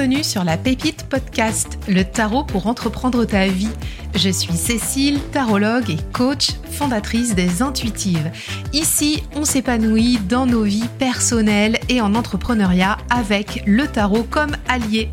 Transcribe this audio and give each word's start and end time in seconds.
Bienvenue 0.00 0.24
sur 0.24 0.44
la 0.44 0.56
Pépite 0.56 1.06
Podcast, 1.10 1.78
le 1.86 2.04
tarot 2.04 2.42
pour 2.42 2.68
entreprendre 2.68 3.26
ta 3.26 3.46
vie. 3.48 3.68
Je 4.14 4.28
suis 4.28 4.54
Cécile, 4.54 5.20
tarologue 5.32 5.90
et 5.90 5.98
coach, 6.12 6.50
fondatrice 6.70 7.34
des 7.34 7.62
Intuitives. 7.62 8.30
Ici, 8.72 9.22
on 9.34 9.44
s'épanouit 9.44 10.18
dans 10.28 10.46
nos 10.46 10.62
vies 10.62 10.88
personnelles 10.98 11.78
et 11.88 12.00
en 12.00 12.14
entrepreneuriat 12.14 12.98
avec 13.08 13.62
le 13.66 13.86
tarot 13.86 14.24
comme 14.24 14.56
allié. 14.68 15.10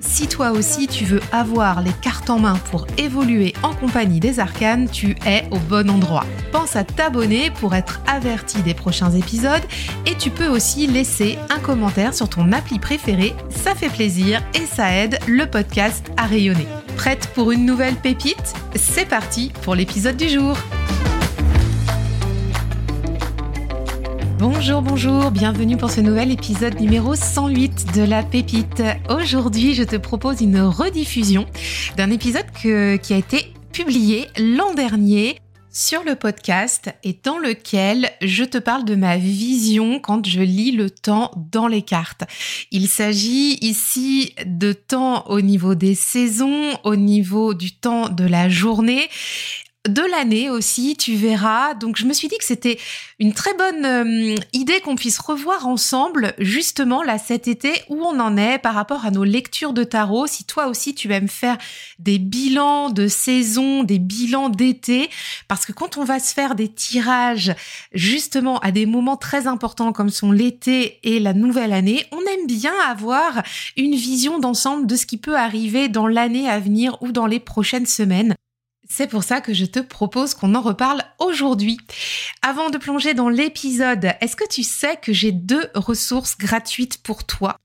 Si 0.00 0.26
toi 0.26 0.50
aussi 0.50 0.88
tu 0.88 1.04
veux 1.04 1.20
avoir 1.32 1.82
les 1.82 1.92
cartes 2.02 2.30
en 2.30 2.38
main 2.38 2.56
pour 2.70 2.86
évoluer 2.98 3.54
en 3.62 3.72
compagnie 3.74 4.20
des 4.20 4.40
arcanes, 4.40 4.88
tu 4.90 5.16
es 5.24 5.44
au 5.50 5.58
bon 5.58 5.88
endroit. 5.88 6.26
Pense 6.52 6.76
à 6.76 6.84
t'abonner 6.84 7.50
pour 7.50 7.74
être 7.74 8.00
averti 8.06 8.62
des 8.62 8.74
prochains 8.74 9.12
épisodes 9.12 9.62
et 10.06 10.16
tu 10.16 10.30
peux 10.30 10.48
aussi 10.48 10.86
laisser 10.86 11.38
un 11.50 11.60
commentaire 11.60 12.14
sur 12.14 12.28
ton 12.28 12.52
appli 12.52 12.78
préférée, 12.78 13.34
ça 13.50 13.74
fait 13.74 13.88
plaisir 13.88 14.42
et 14.54 14.66
ça 14.66 14.92
aide 14.92 15.18
le 15.26 15.46
podcast 15.46 16.10
à 16.16 16.26
rayonner. 16.26 16.66
Prête 17.00 17.30
pour 17.34 17.50
une 17.50 17.64
nouvelle 17.64 17.96
pépite? 17.96 18.52
C'est 18.74 19.08
parti 19.08 19.52
pour 19.62 19.74
l'épisode 19.74 20.18
du 20.18 20.28
jour. 20.28 20.54
Bonjour, 24.38 24.82
bonjour, 24.82 25.30
bienvenue 25.30 25.78
pour 25.78 25.90
ce 25.90 26.02
nouvel 26.02 26.30
épisode 26.30 26.78
numéro 26.78 27.14
108 27.14 27.96
de 27.96 28.02
La 28.02 28.22
Pépite. 28.22 28.82
Aujourd'hui, 29.08 29.72
je 29.72 29.82
te 29.82 29.96
propose 29.96 30.42
une 30.42 30.60
rediffusion 30.60 31.46
d'un 31.96 32.10
épisode 32.10 32.50
qui 32.52 32.68
a 32.70 33.16
été 33.16 33.54
publié 33.72 34.28
l'an 34.38 34.74
dernier 34.74 35.38
sur 35.70 36.02
le 36.04 36.16
podcast 36.16 36.90
et 37.04 37.16
dans 37.22 37.38
lequel 37.38 38.10
je 38.20 38.44
te 38.44 38.58
parle 38.58 38.84
de 38.84 38.94
ma 38.94 39.16
vision 39.16 40.00
quand 40.00 40.26
je 40.26 40.40
lis 40.40 40.72
le 40.72 40.90
temps 40.90 41.30
dans 41.52 41.66
les 41.66 41.82
cartes. 41.82 42.24
Il 42.70 42.88
s'agit 42.88 43.58
ici 43.60 44.34
de 44.46 44.72
temps 44.72 45.26
au 45.28 45.40
niveau 45.40 45.74
des 45.74 45.94
saisons, 45.94 46.76
au 46.84 46.96
niveau 46.96 47.54
du 47.54 47.72
temps 47.72 48.08
de 48.08 48.24
la 48.24 48.48
journée 48.48 49.08
de 49.88 50.02
l'année 50.02 50.50
aussi, 50.50 50.94
tu 50.94 51.14
verras. 51.14 51.72
Donc 51.72 51.96
je 51.96 52.04
me 52.04 52.12
suis 52.12 52.28
dit 52.28 52.36
que 52.36 52.44
c'était 52.44 52.78
une 53.18 53.32
très 53.32 53.54
bonne 53.54 53.84
euh, 53.86 54.34
idée 54.52 54.80
qu'on 54.80 54.94
puisse 54.94 55.18
revoir 55.18 55.66
ensemble 55.66 56.34
justement 56.38 57.02
là 57.02 57.16
cet 57.16 57.48
été 57.48 57.72
où 57.88 57.96
on 58.02 58.20
en 58.20 58.36
est 58.36 58.58
par 58.58 58.74
rapport 58.74 59.06
à 59.06 59.10
nos 59.10 59.24
lectures 59.24 59.72
de 59.72 59.82
tarot. 59.82 60.26
Si 60.26 60.44
toi 60.44 60.66
aussi 60.66 60.94
tu 60.94 61.10
aimes 61.12 61.28
faire 61.28 61.56
des 61.98 62.18
bilans 62.18 62.90
de 62.90 63.08
saison, 63.08 63.82
des 63.82 63.98
bilans 63.98 64.50
d'été, 64.50 65.08
parce 65.48 65.64
que 65.64 65.72
quand 65.72 65.96
on 65.96 66.04
va 66.04 66.18
se 66.18 66.34
faire 66.34 66.54
des 66.54 66.68
tirages 66.68 67.54
justement 67.92 68.58
à 68.58 68.72
des 68.72 68.84
moments 68.84 69.16
très 69.16 69.46
importants 69.46 69.94
comme 69.94 70.10
sont 70.10 70.30
l'été 70.30 70.98
et 71.04 71.20
la 71.20 71.32
nouvelle 71.32 71.72
année, 71.72 72.04
on 72.12 72.20
aime 72.20 72.46
bien 72.46 72.74
avoir 72.86 73.42
une 73.78 73.94
vision 73.94 74.38
d'ensemble 74.38 74.86
de 74.86 74.96
ce 74.96 75.06
qui 75.06 75.16
peut 75.16 75.36
arriver 75.36 75.88
dans 75.88 76.06
l'année 76.06 76.50
à 76.50 76.60
venir 76.60 76.98
ou 77.00 77.12
dans 77.12 77.26
les 77.26 77.40
prochaines 77.40 77.86
semaines. 77.86 78.34
C'est 78.92 79.06
pour 79.06 79.22
ça 79.22 79.40
que 79.40 79.54
je 79.54 79.66
te 79.66 79.78
propose 79.78 80.34
qu'on 80.34 80.56
en 80.56 80.60
reparle 80.60 81.04
aujourd'hui. 81.20 81.78
Avant 82.42 82.70
de 82.70 82.76
plonger 82.76 83.14
dans 83.14 83.28
l'épisode, 83.28 84.16
est-ce 84.20 84.34
que 84.34 84.48
tu 84.48 84.64
sais 84.64 84.96
que 84.96 85.12
j'ai 85.12 85.30
deux 85.30 85.70
ressources 85.76 86.36
gratuites 86.36 87.00
pour 87.00 87.22
toi? 87.22 87.56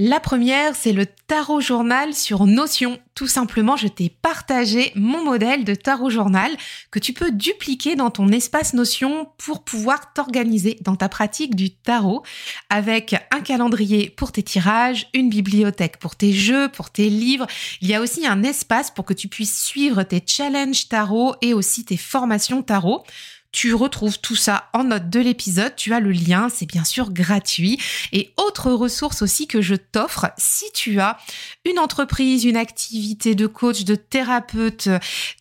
La 0.00 0.20
première, 0.20 0.76
c'est 0.76 0.92
le 0.92 1.06
tarot 1.06 1.60
journal 1.60 2.14
sur 2.14 2.46
Notion. 2.46 3.00
Tout 3.16 3.26
simplement, 3.26 3.76
je 3.76 3.88
t'ai 3.88 4.08
partagé 4.08 4.92
mon 4.94 5.24
modèle 5.24 5.64
de 5.64 5.74
tarot 5.74 6.08
journal 6.08 6.52
que 6.92 7.00
tu 7.00 7.12
peux 7.12 7.32
dupliquer 7.32 7.96
dans 7.96 8.10
ton 8.10 8.28
espace 8.28 8.74
Notion 8.74 9.28
pour 9.38 9.64
pouvoir 9.64 10.12
t'organiser 10.12 10.78
dans 10.82 10.94
ta 10.94 11.08
pratique 11.08 11.56
du 11.56 11.70
tarot 11.70 12.22
avec 12.70 13.16
un 13.32 13.40
calendrier 13.40 14.08
pour 14.08 14.30
tes 14.30 14.44
tirages, 14.44 15.08
une 15.14 15.30
bibliothèque 15.30 15.98
pour 15.98 16.14
tes 16.14 16.32
jeux, 16.32 16.68
pour 16.68 16.90
tes 16.90 17.10
livres. 17.10 17.48
Il 17.80 17.88
y 17.88 17.94
a 17.96 18.00
aussi 18.00 18.24
un 18.24 18.44
espace 18.44 18.92
pour 18.92 19.04
que 19.04 19.14
tu 19.14 19.26
puisses 19.26 19.64
suivre 19.64 20.04
tes 20.04 20.22
challenges 20.24 20.88
tarot 20.88 21.34
et 21.42 21.54
aussi 21.54 21.84
tes 21.84 21.96
formations 21.96 22.62
tarot. 22.62 23.02
Tu 23.50 23.72
retrouves 23.72 24.18
tout 24.18 24.36
ça 24.36 24.68
en 24.74 24.84
note 24.84 25.08
de 25.08 25.20
l'épisode. 25.20 25.74
Tu 25.74 25.94
as 25.94 26.00
le 26.00 26.12
lien, 26.12 26.48
c'est 26.48 26.66
bien 26.66 26.84
sûr 26.84 27.10
gratuit. 27.10 27.80
Et 28.12 28.32
autre 28.36 28.70
ressource 28.70 29.22
aussi 29.22 29.46
que 29.46 29.62
je 29.62 29.74
t'offre, 29.74 30.26
si 30.36 30.66
tu 30.74 31.00
as 31.00 31.18
une 31.64 31.78
entreprise, 31.78 32.44
une 32.44 32.56
activité 32.56 33.34
de 33.34 33.46
coach, 33.46 33.84
de 33.84 33.94
thérapeute, 33.94 34.88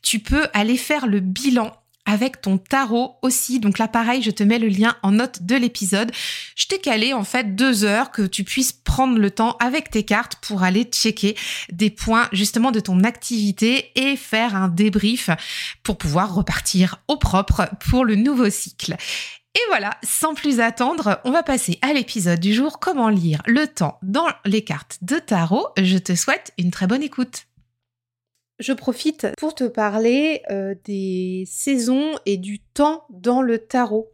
tu 0.02 0.20
peux 0.20 0.48
aller 0.54 0.78
faire 0.78 1.08
le 1.08 1.20
bilan 1.20 1.74
avec 2.08 2.42
ton 2.42 2.58
tarot 2.58 3.18
aussi. 3.22 3.60
Donc 3.60 3.78
là, 3.78 3.88
pareil, 3.88 4.24
je 4.24 4.32
te 4.32 4.42
mets 4.42 4.58
le 4.58 4.70
lien 4.70 4.96
en 5.04 5.12
note 5.12 5.44
de 5.44 5.56
l'épisode. 5.56 6.12
Je 6.56 6.66
t'ai 6.66 6.80
calé 6.80 7.14
en 7.14 7.24
fait 7.24 7.56
deux 7.56 7.84
heures 7.84 8.10
que 8.10 8.24
tu 8.24 8.44
puisses 8.44 8.72
prendre 8.72 9.20
le 9.20 9.30
temps 9.30 9.58
avec 9.60 9.92
tes 9.92 10.04
cartes 10.04 10.38
pour 10.38 10.64
aller 10.64 10.86
checker 10.86 11.36
des 11.72 11.92
points 11.92 12.30
justement 12.32 12.72
de 12.72 12.80
ton 12.80 13.04
activité 13.04 13.92
et 13.96 14.16
faire 14.16 14.56
un 14.56 14.70
débrief 14.70 15.30
pour 15.84 15.98
pouvoir 15.98 16.34
repartir 16.34 17.04
au 17.08 17.18
propre 17.18 17.70
pour 17.90 18.06
le 18.06 18.16
nouveau 18.16 18.50
cycle. 18.50 18.96
Et 19.56 19.62
voilà, 19.70 19.98
sans 20.04 20.36
plus 20.36 20.60
attendre, 20.60 21.20
on 21.24 21.32
va 21.32 21.42
passer 21.42 21.80
à 21.82 21.92
l'épisode 21.92 22.40
du 22.40 22.54
jour, 22.54 22.80
comment 22.80 23.10
lire 23.10 23.42
le 23.48 23.68
temps 23.68 23.98
dans 24.04 24.28
les 24.46 24.64
cartes 24.64 25.00
de 25.02 25.18
tarot. 25.18 25.68
Je 25.82 25.98
te 25.98 26.16
souhaite 26.16 26.54
une 26.60 26.70
très 26.70 26.86
bonne 26.86 27.02
écoute. 27.02 27.47
Je 28.60 28.74
profite 28.74 29.28
pour 29.38 29.54
te 29.54 29.66
parler 29.66 30.42
euh, 30.50 30.74
des 30.86 31.44
saisons 31.48 32.14
et 32.26 32.38
du 32.38 32.60
temps 32.60 33.06
dans 33.10 33.42
le 33.42 33.60
tarot. 33.60 34.12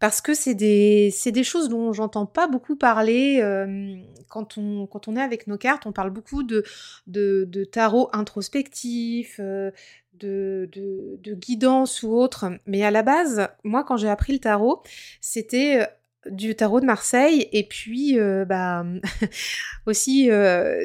Parce 0.00 0.20
que 0.20 0.34
c'est 0.34 0.54
des, 0.54 1.12
choses 1.42 1.68
dont 1.68 1.92
j'entends 1.92 2.26
pas 2.26 2.48
beaucoup 2.48 2.76
parler 2.76 3.40
euh, 3.40 3.96
quand, 4.28 4.58
on, 4.58 5.16
est 5.16 5.22
avec 5.22 5.46
nos 5.46 5.56
cartes. 5.56 5.86
On 5.86 5.92
parle 5.92 6.10
beaucoup 6.10 6.42
de, 6.42 6.64
de, 7.06 7.64
tarot 7.64 8.08
introspectif, 8.12 9.36
euh, 9.40 9.70
de, 10.14 10.68
guidance 11.34 12.02
ou 12.02 12.12
autre. 12.12 12.50
Mais 12.66 12.82
à 12.84 12.90
la 12.90 13.02
base, 13.02 13.48
moi, 13.64 13.84
quand 13.84 13.96
j'ai 13.96 14.10
appris 14.10 14.32
le 14.34 14.40
tarot, 14.40 14.82
c'était 15.20 15.86
du 16.26 16.54
tarot 16.54 16.80
de 16.80 16.86
Marseille 16.86 17.48
et 17.52 17.64
puis 17.64 18.18
bah, 18.46 18.84
aussi 19.86 20.28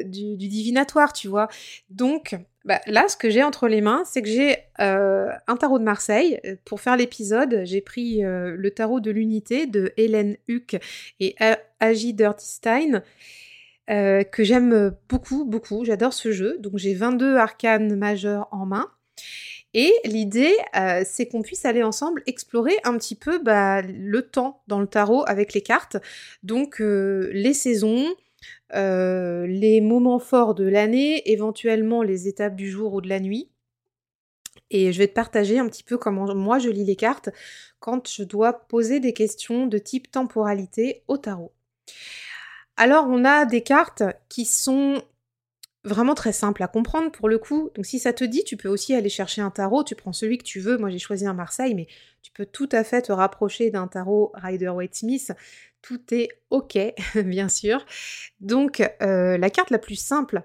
du, 0.06 0.36
divinatoire, 0.36 1.12
tu 1.12 1.28
vois. 1.28 1.48
Donc, 1.90 2.36
bah, 2.64 2.80
là, 2.86 3.08
ce 3.08 3.16
que 3.16 3.28
j'ai 3.28 3.42
entre 3.42 3.68
les 3.68 3.82
mains, 3.82 4.04
c'est 4.06 4.22
que 4.22 4.28
j'ai 4.28 4.56
euh, 4.80 5.28
un 5.46 5.56
tarot 5.56 5.78
de 5.78 5.84
Marseille. 5.84 6.40
Pour 6.64 6.80
faire 6.80 6.96
l'épisode, 6.96 7.60
j'ai 7.64 7.82
pris 7.82 8.24
euh, 8.24 8.56
le 8.56 8.70
tarot 8.70 9.00
de 9.00 9.10
l'unité 9.10 9.66
de 9.66 9.92
Hélène 9.98 10.36
Huck 10.48 10.76
et 11.20 11.36
Agi 11.80 12.14
Dirtystein, 12.14 13.02
euh, 13.90 14.24
que 14.24 14.44
j'aime 14.44 14.96
beaucoup, 15.10 15.44
beaucoup. 15.44 15.84
J'adore 15.84 16.14
ce 16.14 16.32
jeu. 16.32 16.56
Donc 16.58 16.78
j'ai 16.78 16.94
22 16.94 17.36
arcanes 17.36 17.96
majeurs 17.96 18.48
en 18.50 18.64
main. 18.64 18.88
Et 19.74 19.92
l'idée, 20.04 20.54
c'est 21.04 21.26
qu'on 21.26 21.42
puisse 21.42 21.64
aller 21.64 21.82
ensemble 21.82 22.22
explorer 22.26 22.76
un 22.84 22.96
petit 22.96 23.16
peu 23.16 23.40
bah, 23.40 23.82
le 23.82 24.22
temps 24.22 24.62
dans 24.68 24.78
le 24.78 24.86
tarot 24.86 25.24
avec 25.26 25.52
les 25.52 25.62
cartes. 25.62 25.96
Donc 26.44 26.76
les 26.78 27.52
saisons, 27.54 28.06
euh, 28.74 29.46
les 29.46 29.80
moments 29.80 30.18
forts 30.18 30.54
de 30.54 30.64
l'année, 30.64 31.30
éventuellement 31.30 32.02
les 32.02 32.28
étapes 32.28 32.56
du 32.56 32.70
jour 32.70 32.94
ou 32.94 33.00
de 33.00 33.08
la 33.08 33.20
nuit. 33.20 33.50
Et 34.70 34.92
je 34.92 34.98
vais 34.98 35.08
te 35.08 35.12
partager 35.12 35.58
un 35.58 35.68
petit 35.68 35.84
peu 35.84 35.98
comment 35.98 36.34
moi 36.34 36.58
je 36.58 36.68
lis 36.68 36.84
les 36.84 36.96
cartes 36.96 37.30
quand 37.78 38.08
je 38.08 38.24
dois 38.24 38.66
poser 38.66 38.98
des 38.98 39.12
questions 39.12 39.66
de 39.66 39.78
type 39.78 40.10
temporalité 40.10 41.02
au 41.06 41.18
tarot. 41.18 41.52
Alors 42.76 43.06
on 43.08 43.24
a 43.24 43.44
des 43.44 43.62
cartes 43.62 44.02
qui 44.28 44.44
sont 44.44 45.02
vraiment 45.84 46.14
très 46.14 46.32
simples 46.32 46.62
à 46.62 46.68
comprendre 46.68 47.12
pour 47.12 47.28
le 47.28 47.38
coup. 47.38 47.70
Donc 47.74 47.86
si 47.86 47.98
ça 47.98 48.12
te 48.12 48.24
dit, 48.24 48.42
tu 48.42 48.56
peux 48.56 48.68
aussi 48.68 48.94
aller 48.94 49.10
chercher 49.10 49.42
un 49.42 49.50
tarot, 49.50 49.84
tu 49.84 49.94
prends 49.94 50.12
celui 50.12 50.38
que 50.38 50.44
tu 50.44 50.60
veux. 50.60 50.78
Moi 50.78 50.90
j'ai 50.90 50.98
choisi 50.98 51.26
un 51.26 51.34
Marseille, 51.34 51.74
mais 51.74 51.86
tu 52.22 52.32
peux 52.32 52.46
tout 52.46 52.68
à 52.72 52.84
fait 52.84 53.02
te 53.02 53.12
rapprocher 53.12 53.70
d'un 53.70 53.86
tarot 53.86 54.32
Rider-Waite-Smith 54.34 55.32
tout 55.84 56.14
est 56.14 56.28
OK, 56.50 56.78
bien 57.24 57.48
sûr. 57.48 57.84
Donc, 58.40 58.82
euh, 59.02 59.36
la 59.36 59.50
carte 59.50 59.70
la 59.70 59.78
plus 59.78 59.96
simple 59.96 60.42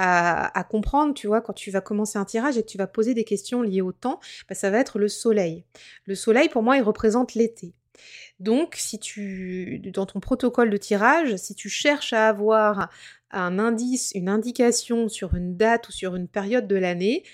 à, 0.00 0.64
comprendre, 0.70 1.12
tu 1.12 1.26
vois, 1.26 1.40
quand 1.40 1.52
tu 1.52 1.72
vas 1.72 1.80
commencer 1.80 2.20
un 2.20 2.24
tirage 2.24 2.56
et 2.56 2.62
que 2.62 2.68
tu 2.68 2.78
vas 2.78 2.86
poser 2.86 3.14
des 3.14 3.24
questions 3.24 3.62
liées 3.62 3.80
au 3.80 3.90
temps, 3.90 4.20
bah, 4.48 4.54
ça 4.54 4.70
va 4.70 4.78
être 4.78 5.00
le 5.00 5.08
soleil. 5.08 5.64
Le 6.04 6.14
soleil, 6.14 6.48
pour 6.48 6.62
moi, 6.62 6.76
il 6.76 6.82
représente 6.82 7.34
l'été. 7.34 7.74
Donc, 8.38 8.76
si 8.76 9.00
tu, 9.00 9.80
dans 9.92 10.06
ton 10.06 10.20
protocole 10.20 10.70
de 10.70 10.76
tirage, 10.76 11.34
si 11.34 11.56
tu 11.56 11.68
cherches 11.68 12.12
à 12.12 12.28
avoir 12.28 12.90
un 13.32 13.58
indice, 13.58 14.12
une 14.14 14.28
indication 14.28 15.08
sur 15.08 15.34
une 15.34 15.56
date 15.56 15.88
ou 15.88 15.92
sur 15.92 16.14
une 16.14 16.28
période 16.28 16.68
de 16.68 16.76
l'année, 16.76 17.24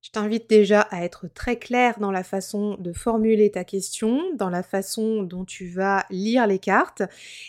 je 0.00 0.10
t'invite 0.10 0.48
déjà 0.48 0.82
à 0.82 1.04
être 1.04 1.26
très 1.28 1.58
clair 1.58 1.98
dans 1.98 2.12
la 2.12 2.22
façon 2.22 2.76
de 2.78 2.92
formuler 2.92 3.50
ta 3.50 3.64
question, 3.64 4.22
dans 4.34 4.50
la 4.50 4.62
façon 4.62 5.22
dont 5.22 5.44
tu 5.44 5.68
vas 5.68 6.06
lire 6.10 6.46
les 6.46 6.58
cartes. 6.58 7.02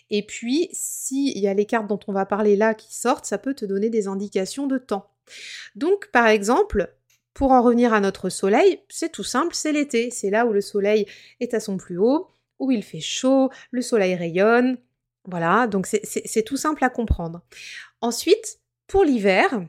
Et 0.10 0.26
puis, 0.26 0.70
s'il 0.74 1.38
y 1.38 1.48
a 1.48 1.54
les 1.54 1.66
cartes 1.66 1.88
dont 1.88 2.00
on 2.08 2.14
va 2.14 2.26
parler 2.26 2.56
là 2.56 2.74
qui 2.74 2.94
sortent, 2.96 3.26
ça 3.26 3.38
peut 3.38 3.54
te 3.54 3.66
donner 3.66 3.90
des 3.90 4.08
indications 4.08 4.66
de 4.66 4.78
temps. 4.78 5.12
Donc, 5.76 6.10
par 6.12 6.28
exemple, 6.28 6.92
pour 7.34 7.52
en 7.52 7.62
revenir 7.62 7.94
à 7.94 8.00
notre 8.00 8.30
soleil, 8.30 8.82
c'est 8.90 9.12
tout 9.12 9.24
simple, 9.24 9.54
c'est 9.54 9.72
l'été. 9.72 10.10
C'est 10.10 10.32
là 10.32 10.46
où 10.46 10.52
le 10.52 10.62
soleil 10.62 11.06
est 11.40 11.54
à 11.54 11.60
son 11.60 11.78
plus 11.78 11.98
haut, 11.98 12.28
où 12.58 12.72
il 12.72 12.84
fait 12.84 13.00
chaud, 13.00 13.50
le 13.72 13.82
soleil 13.82 14.16
rayonne. 14.16 14.78
Voilà, 15.26 15.68
donc 15.68 15.86
c'est 15.86 16.44
tout 16.44 16.58
simple 16.58 16.84
à 16.84 16.90
comprendre. 16.90 17.42
Ensuite, 18.02 18.60
pour 18.88 19.04
l'hiver, 19.04 19.62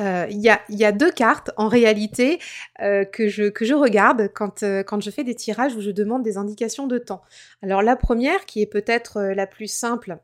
euh, 0.00 0.26
il 0.30 0.40
y, 0.40 0.84
a, 0.84 0.92
deux 0.92 1.10
cartes 1.10 1.50
en 1.56 1.68
réalité 1.68 2.38
euh, 2.82 3.04
que, 3.04 3.28
je, 3.28 3.74
regarde 3.74 4.30
quand, 4.34 4.62
euh, 4.62 4.82
quand 4.82 5.00
je 5.00 5.10
fais 5.10 5.24
des 5.24 5.34
tirages 5.34 5.74
où 5.74 5.80
je 5.80 5.90
demande 5.90 6.22
des 6.22 6.36
indications 6.36 6.86
de 6.86 6.98
temps. 6.98 7.22
Alors 7.62 7.82
la 7.82 7.96
première, 7.96 8.44
qui 8.46 8.60
est 8.60 8.66
peut-être 8.66 9.20
la 9.20 9.46
plus 9.46 9.68
simple 9.68 10.18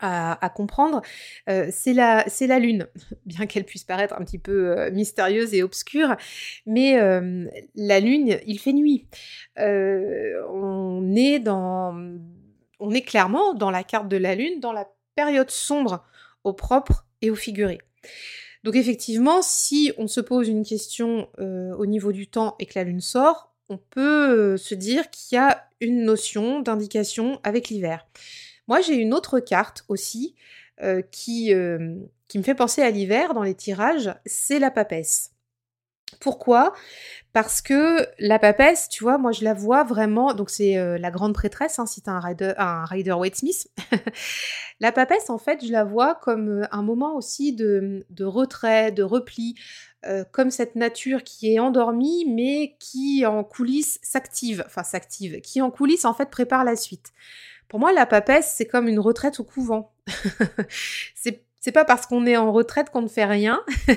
à, 0.00 0.52
comprendre, 0.54 1.02
c'est 1.48 1.92
la, 1.92 2.24
lune, 2.60 2.86
bien 3.26 3.46
qu'elle 3.46 3.64
puisse 3.64 3.82
paraître 3.82 4.14
un 4.14 4.24
petit 4.24 4.38
peu 4.38 4.90
mystérieuse 4.90 5.54
et 5.54 5.64
obscure, 5.64 6.16
mais 6.66 6.96
la 7.74 8.00
lune, 8.00 8.38
il 8.46 8.60
fait 8.60 8.72
nuit. 8.72 9.08
on, 9.56 11.14
est 11.16 11.48
on 11.48 12.90
est 12.92 13.02
clairement 13.02 13.54
dans 13.54 13.72
la 13.72 13.82
carte 13.82 14.06
de 14.06 14.16
la 14.16 14.36
lune, 14.36 14.60
dans 14.60 14.72
la 14.72 14.86
période 15.16 15.50
sombre 15.50 16.04
au 16.44 16.52
propre 16.52 17.04
et 17.20 17.30
au 17.30 17.34
figuré. 17.34 17.78
Donc 18.68 18.76
effectivement, 18.76 19.40
si 19.40 19.92
on 19.96 20.08
se 20.08 20.20
pose 20.20 20.46
une 20.46 20.62
question 20.62 21.30
euh, 21.38 21.74
au 21.76 21.86
niveau 21.86 22.12
du 22.12 22.26
temps 22.26 22.54
et 22.58 22.66
que 22.66 22.78
la 22.78 22.84
Lune 22.84 23.00
sort, 23.00 23.50
on 23.70 23.78
peut 23.78 24.28
euh, 24.28 24.56
se 24.58 24.74
dire 24.74 25.08
qu'il 25.10 25.36
y 25.36 25.38
a 25.38 25.66
une 25.80 26.04
notion 26.04 26.60
d'indication 26.60 27.40
avec 27.44 27.70
l'hiver. 27.70 28.06
Moi, 28.66 28.82
j'ai 28.82 28.96
une 28.96 29.14
autre 29.14 29.40
carte 29.40 29.86
aussi 29.88 30.34
euh, 30.82 31.00
qui, 31.00 31.50
qui 32.28 32.38
me 32.38 32.42
fait 32.42 32.54
penser 32.54 32.82
à 32.82 32.90
l'hiver 32.90 33.32
dans 33.32 33.42
les 33.42 33.54
tirages, 33.54 34.14
c'est 34.26 34.58
la 34.58 34.70
papesse. 34.70 35.30
Pourquoi? 36.20 36.72
Parce 37.32 37.60
que 37.60 38.06
la 38.18 38.38
papesse, 38.38 38.88
tu 38.88 39.04
vois, 39.04 39.18
moi 39.18 39.32
je 39.32 39.44
la 39.44 39.54
vois 39.54 39.84
vraiment, 39.84 40.34
donc 40.34 40.50
c'est 40.50 40.76
euh, 40.76 40.98
la 40.98 41.10
grande 41.10 41.34
prêtresse, 41.34 41.78
hein, 41.78 41.86
si 41.86 42.02
tu 42.02 42.10
un 42.10 42.18
rider, 42.18 42.54
un 42.56 42.84
rider 42.84 43.12
Waite 43.12 43.36
Smith. 43.36 43.68
la 44.80 44.90
papesse, 44.90 45.30
en 45.30 45.38
fait, 45.38 45.64
je 45.64 45.70
la 45.70 45.84
vois 45.84 46.14
comme 46.16 46.62
euh, 46.62 46.66
un 46.72 46.82
moment 46.82 47.14
aussi 47.16 47.52
de, 47.52 48.04
retrait, 48.20 48.90
de 48.90 49.02
repli, 49.02 49.54
euh, 50.06 50.24
comme 50.32 50.50
cette 50.50 50.74
nature 50.74 51.22
qui 51.22 51.54
est 51.54 51.58
endormie, 51.58 52.24
mais 52.26 52.76
qui 52.80 53.24
en 53.26 53.44
coulisses 53.44 54.00
s'active, 54.02 54.64
enfin 54.66 54.82
s'active, 54.82 55.40
qui 55.40 55.60
en 55.60 55.70
coulisses 55.70 56.04
en 56.04 56.14
fait 56.14 56.30
prépare 56.30 56.64
la 56.64 56.76
suite. 56.76 57.12
Pour 57.68 57.78
moi, 57.78 57.92
la 57.92 58.06
papesse, 58.06 58.54
c'est 58.56 58.66
comme 58.66 58.88
une 58.88 58.98
retraite 58.98 59.38
au 59.40 59.44
couvent. 59.44 59.92
c'est 61.14 61.44
c'est 61.68 61.72
pas 61.72 61.84
parce 61.84 62.06
qu'on 62.06 62.24
est 62.24 62.38
en 62.38 62.50
retraite 62.50 62.88
qu'on 62.88 63.02
ne 63.02 63.08
fait 63.08 63.26
rien. 63.26 63.62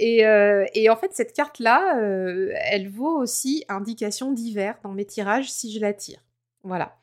Euh, 0.00 0.64
et, 0.74 0.88
en 0.88 0.96
fait, 0.96 1.12
cette 1.12 1.34
carte-là, 1.34 1.98
euh, 1.98 2.52
elle 2.70 2.88
vaut 2.88 3.18
aussi 3.18 3.64
indication 3.68 4.32
d'hiver 4.32 4.76
dans 4.82 4.92
mes 4.92 5.04
tirages 5.04 5.50
si 5.50 5.72
je 5.72 5.80
la 5.80 5.92
tire. 5.92 6.20
Voilà. 6.62 6.98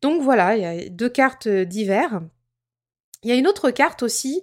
Donc 0.00 0.22
voilà, 0.22 0.56
il 0.56 0.62
y 0.62 0.64
a 0.64 0.88
deux 0.88 1.08
cartes 1.08 1.48
d'hiver. 1.48 2.22
Il 3.22 3.28
y 3.28 3.32
a 3.32 3.36
une 3.36 3.46
autre 3.46 3.70
carte 3.70 4.02
aussi 4.02 4.40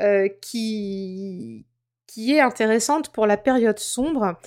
euh, 0.00 0.28
qui, 0.40 1.66
qui 2.06 2.34
est 2.34 2.40
intéressante 2.40 3.12
pour 3.12 3.26
la 3.26 3.36
période 3.36 3.78
sombre. 3.78 4.38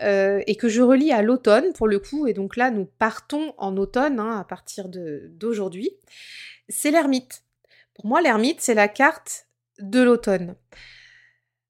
et 0.00 0.56
que 0.56 0.68
je 0.68 0.82
relis 0.82 1.12
à 1.12 1.22
l'automne 1.22 1.72
pour 1.72 1.88
le 1.88 1.98
coup, 1.98 2.26
et 2.26 2.34
donc 2.34 2.56
là 2.56 2.70
nous 2.70 2.84
partons 2.84 3.54
en 3.56 3.76
automne 3.76 4.20
hein, 4.20 4.38
à 4.38 4.44
partir 4.44 4.88
d'aujourd'hui, 4.88 5.90
c'est 6.68 6.90
l'ermite. 6.90 7.42
Pour 7.98 8.06
moi, 8.06 8.20
l'ermite, 8.22 8.60
c'est 8.60 8.74
la 8.74 8.86
carte 8.88 9.48
de 9.80 10.00
l'automne. 10.00 10.54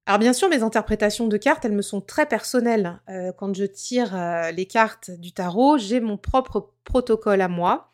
Alors 0.04 0.18
bien 0.18 0.32
sûr, 0.32 0.48
mes 0.48 0.62
interprétations 0.62 1.26
de 1.26 1.36
cartes, 1.36 1.64
elles 1.64 1.72
me 1.72 1.82
sont 1.82 2.00
très 2.00 2.26
personnelles. 2.26 3.00
Euh, 3.08 3.32
quand 3.32 3.54
je 3.54 3.64
tire 3.64 4.14
euh, 4.14 4.50
les 4.50 4.66
cartes 4.66 5.10
du 5.10 5.32
tarot, 5.32 5.78
j'ai 5.78 6.00
mon 6.00 6.16
propre 6.16 6.72
protocole 6.84 7.40
à 7.40 7.48
moi. 7.48 7.92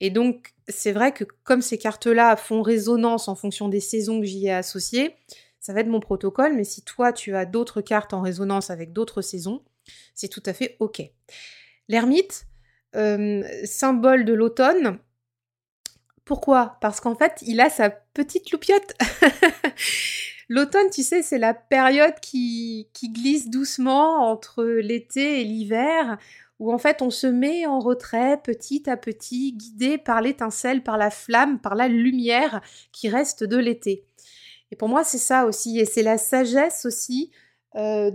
Et 0.00 0.10
donc, 0.10 0.54
c'est 0.68 0.92
vrai 0.92 1.12
que 1.12 1.24
comme 1.44 1.62
ces 1.62 1.78
cartes-là 1.78 2.36
font 2.36 2.62
résonance 2.62 3.28
en 3.28 3.34
fonction 3.34 3.68
des 3.68 3.80
saisons 3.80 4.20
que 4.20 4.26
j'y 4.26 4.46
ai 4.46 4.52
associées, 4.52 5.14
ça 5.60 5.72
va 5.72 5.80
être 5.80 5.88
mon 5.88 6.00
protocole. 6.00 6.54
Mais 6.54 6.64
si 6.64 6.82
toi, 6.82 7.12
tu 7.12 7.36
as 7.36 7.46
d'autres 7.46 7.80
cartes 7.80 8.12
en 8.12 8.22
résonance 8.22 8.70
avec 8.70 8.92
d'autres 8.92 9.22
saisons, 9.22 9.62
c'est 10.14 10.28
tout 10.28 10.42
à 10.46 10.52
fait 10.52 10.76
OK. 10.80 11.00
L'ermite, 11.88 12.46
euh, 12.96 13.42
symbole 13.64 14.24
de 14.24 14.32
l'automne, 14.32 14.98
pourquoi? 16.24 16.76
Parce 16.80 17.00
qu'en 17.00 17.14
fait, 17.14 17.42
il 17.42 17.60
a 17.60 17.68
sa 17.68 17.90
petite 17.90 18.50
loupiote. 18.52 18.94
L'automne, 20.48 20.90
tu 20.90 21.02
sais, 21.02 21.22
c'est 21.22 21.38
la 21.38 21.54
période 21.54 22.18
qui, 22.20 22.88
qui 22.92 23.10
glisse 23.10 23.48
doucement 23.48 24.30
entre 24.30 24.64
l'été 24.64 25.40
et 25.40 25.44
l'hiver, 25.44 26.18
où 26.58 26.72
en 26.72 26.78
fait 26.78 27.02
on 27.02 27.10
se 27.10 27.26
met 27.26 27.66
en 27.66 27.80
retrait 27.80 28.40
petit 28.42 28.88
à 28.88 28.96
petit, 28.96 29.52
guidé 29.52 29.98
par 29.98 30.20
l'étincelle, 30.20 30.82
par 30.82 30.96
la 30.96 31.10
flamme, 31.10 31.58
par 31.58 31.74
la 31.74 31.88
lumière 31.88 32.60
qui 32.92 33.08
reste 33.08 33.44
de 33.44 33.56
l'été. 33.56 34.04
Et 34.70 34.76
pour 34.76 34.88
moi, 34.88 35.04
c'est 35.04 35.18
ça 35.18 35.44
aussi, 35.44 35.78
et 35.78 35.84
c'est 35.84 36.02
la 36.02 36.18
sagesse 36.18 36.86
aussi 36.86 37.30
euh, 37.74 38.10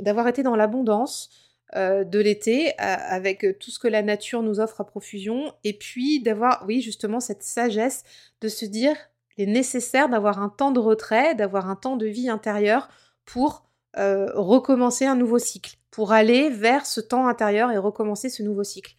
d'avoir 0.00 0.26
été 0.28 0.42
dans 0.42 0.56
l'abondance, 0.56 1.30
euh, 1.76 2.04
de 2.04 2.18
l'été, 2.18 2.76
avec 2.78 3.46
tout 3.58 3.70
ce 3.70 3.78
que 3.78 3.88
la 3.88 4.02
nature 4.02 4.42
nous 4.42 4.60
offre 4.60 4.80
à 4.80 4.84
profusion, 4.84 5.52
et 5.64 5.72
puis 5.72 6.22
d'avoir, 6.22 6.64
oui, 6.66 6.80
justement, 6.80 7.20
cette 7.20 7.42
sagesse 7.42 8.04
de 8.40 8.48
se 8.48 8.64
dire, 8.64 8.96
il 9.36 9.48
est 9.48 9.52
nécessaire 9.52 10.08
d'avoir 10.08 10.42
un 10.42 10.48
temps 10.48 10.70
de 10.70 10.80
retrait, 10.80 11.34
d'avoir 11.34 11.68
un 11.68 11.76
temps 11.76 11.96
de 11.96 12.06
vie 12.06 12.28
intérieure 12.28 12.88
pour 13.24 13.64
euh, 13.96 14.30
recommencer 14.34 15.06
un 15.06 15.16
nouveau 15.16 15.38
cycle, 15.38 15.76
pour 15.90 16.12
aller 16.12 16.50
vers 16.50 16.86
ce 16.86 17.00
temps 17.00 17.26
intérieur 17.26 17.72
et 17.72 17.78
recommencer 17.78 18.28
ce 18.28 18.42
nouveau 18.42 18.64
cycle 18.64 18.94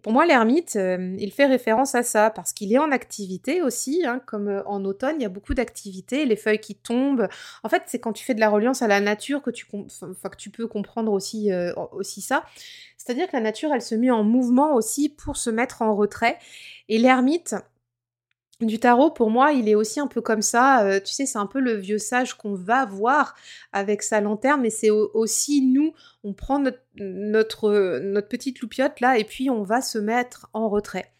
pour 0.00 0.12
moi, 0.12 0.26
l'ermite, 0.26 0.76
euh, 0.76 1.14
il 1.18 1.32
fait 1.32 1.46
référence 1.46 1.94
à 1.94 2.02
ça 2.02 2.30
parce 2.30 2.52
qu'il 2.52 2.72
est 2.72 2.78
en 2.78 2.90
activité 2.90 3.62
aussi, 3.62 4.04
hein, 4.06 4.20
comme 4.24 4.48
euh, 4.48 4.62
en 4.66 4.84
automne, 4.84 5.16
il 5.18 5.22
y 5.22 5.26
a 5.26 5.28
beaucoup 5.28 5.54
d'activités, 5.54 6.24
les 6.24 6.34
feuilles 6.36 6.60
qui 6.60 6.74
tombent. 6.74 7.28
En 7.62 7.68
fait, 7.68 7.82
c'est 7.86 8.00
quand 8.00 8.12
tu 8.12 8.24
fais 8.24 8.34
de 8.34 8.40
la 8.40 8.48
reliance 8.48 8.82
à 8.82 8.88
la 8.88 9.00
nature 9.00 9.42
que 9.42 9.50
tu, 9.50 9.66
que 9.66 10.36
tu 10.36 10.50
peux 10.50 10.66
comprendre 10.66 11.12
aussi, 11.12 11.52
euh, 11.52 11.72
aussi 11.92 12.20
ça. 12.20 12.44
C'est-à-dire 12.96 13.28
que 13.28 13.36
la 13.36 13.42
nature, 13.42 13.72
elle 13.72 13.82
se 13.82 13.94
met 13.94 14.10
en 14.10 14.24
mouvement 14.24 14.74
aussi 14.74 15.08
pour 15.08 15.36
se 15.36 15.50
mettre 15.50 15.82
en 15.82 15.94
retrait. 15.94 16.38
Et 16.88 16.98
l'ermite, 16.98 17.54
du 18.66 18.78
tarot, 18.78 19.10
pour 19.10 19.30
moi, 19.30 19.52
il 19.52 19.68
est 19.68 19.74
aussi 19.74 20.00
un 20.00 20.06
peu 20.06 20.20
comme 20.20 20.42
ça. 20.42 20.84
Euh, 20.84 21.00
tu 21.00 21.12
sais, 21.12 21.26
c'est 21.26 21.38
un 21.38 21.46
peu 21.46 21.60
le 21.60 21.74
vieux 21.74 21.98
sage 21.98 22.34
qu'on 22.34 22.54
va 22.54 22.84
voir 22.84 23.34
avec 23.72 24.02
sa 24.02 24.20
lanterne, 24.20 24.60
mais 24.60 24.70
c'est 24.70 24.90
aussi 24.90 25.62
nous, 25.62 25.92
on 26.24 26.32
prend 26.32 26.62
notre, 26.96 28.20
petite 28.28 28.60
loupiote 28.60 29.00
là 29.00 29.18
et 29.18 29.24
puis 29.24 29.50
on 29.50 29.62
va 29.62 29.80
se 29.80 29.98
mettre 29.98 30.48
en 30.52 30.68
retrait. 30.68 31.12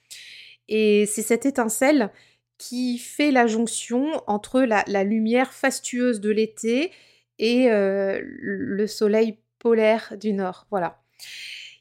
Et 0.69 1.07
c'est 1.07 1.23
cette 1.23 1.47
étincelle 1.47 2.11
qui 2.59 2.99
fait 2.99 3.31
la 3.31 3.47
jonction 3.47 4.11
entre 4.27 4.63
la, 4.63 5.05
lumière 5.05 5.53
fastueuse 5.53 6.21
de 6.21 6.31
l'été 6.31 6.93
et 7.39 7.71
euh, 7.71 8.21
le 8.23 8.87
soleil 8.87 9.39
polaire 9.59 10.15
du 10.19 10.33
nord. 10.33 10.67
Voilà. 10.71 11.03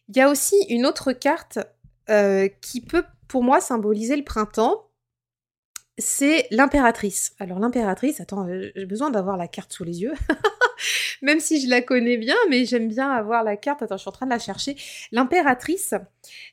Il 0.10 0.18
y 0.18 0.22
a 0.22 0.30
aussi 0.30 0.56
une 0.70 0.86
autre 0.86 1.14
carte 1.14 1.60
euh, 2.10 2.50
qui 2.62 2.82
peut 2.82 3.04
pour 3.28 3.44
moi 3.44 3.62
symboliser 3.62 4.18
le 4.18 4.24
printemps 4.24 4.91
c'est 6.02 6.48
l'impératrice. 6.52 7.34
Alors 7.40 7.60
l'impératrice, 7.60 8.20
attends, 8.20 8.48
euh, 8.48 8.72
j'ai 8.76 8.86
besoin 8.86 9.10
d'avoir 9.10 9.38
la 9.38 9.48
carte 9.48 9.72
sous 9.72 9.84
les 9.84 10.02
yeux. 10.02 10.14
Même 11.22 11.40
si 11.40 11.62
je 11.62 11.70
la 11.70 11.82
connais 11.82 12.18
bien, 12.18 12.36
mais 12.50 12.66
j'aime 12.66 12.88
bien 12.88 13.12
avoir 13.12 13.44
la 13.44 13.56
carte. 13.56 13.84
Attends, 13.84 13.98
je 13.98 14.02
suis 14.02 14.10
en 14.10 14.14
train 14.14 14.26
de 14.26 14.32
la 14.32 14.40
chercher. 14.40 14.76
L'impératrice, 15.12 15.94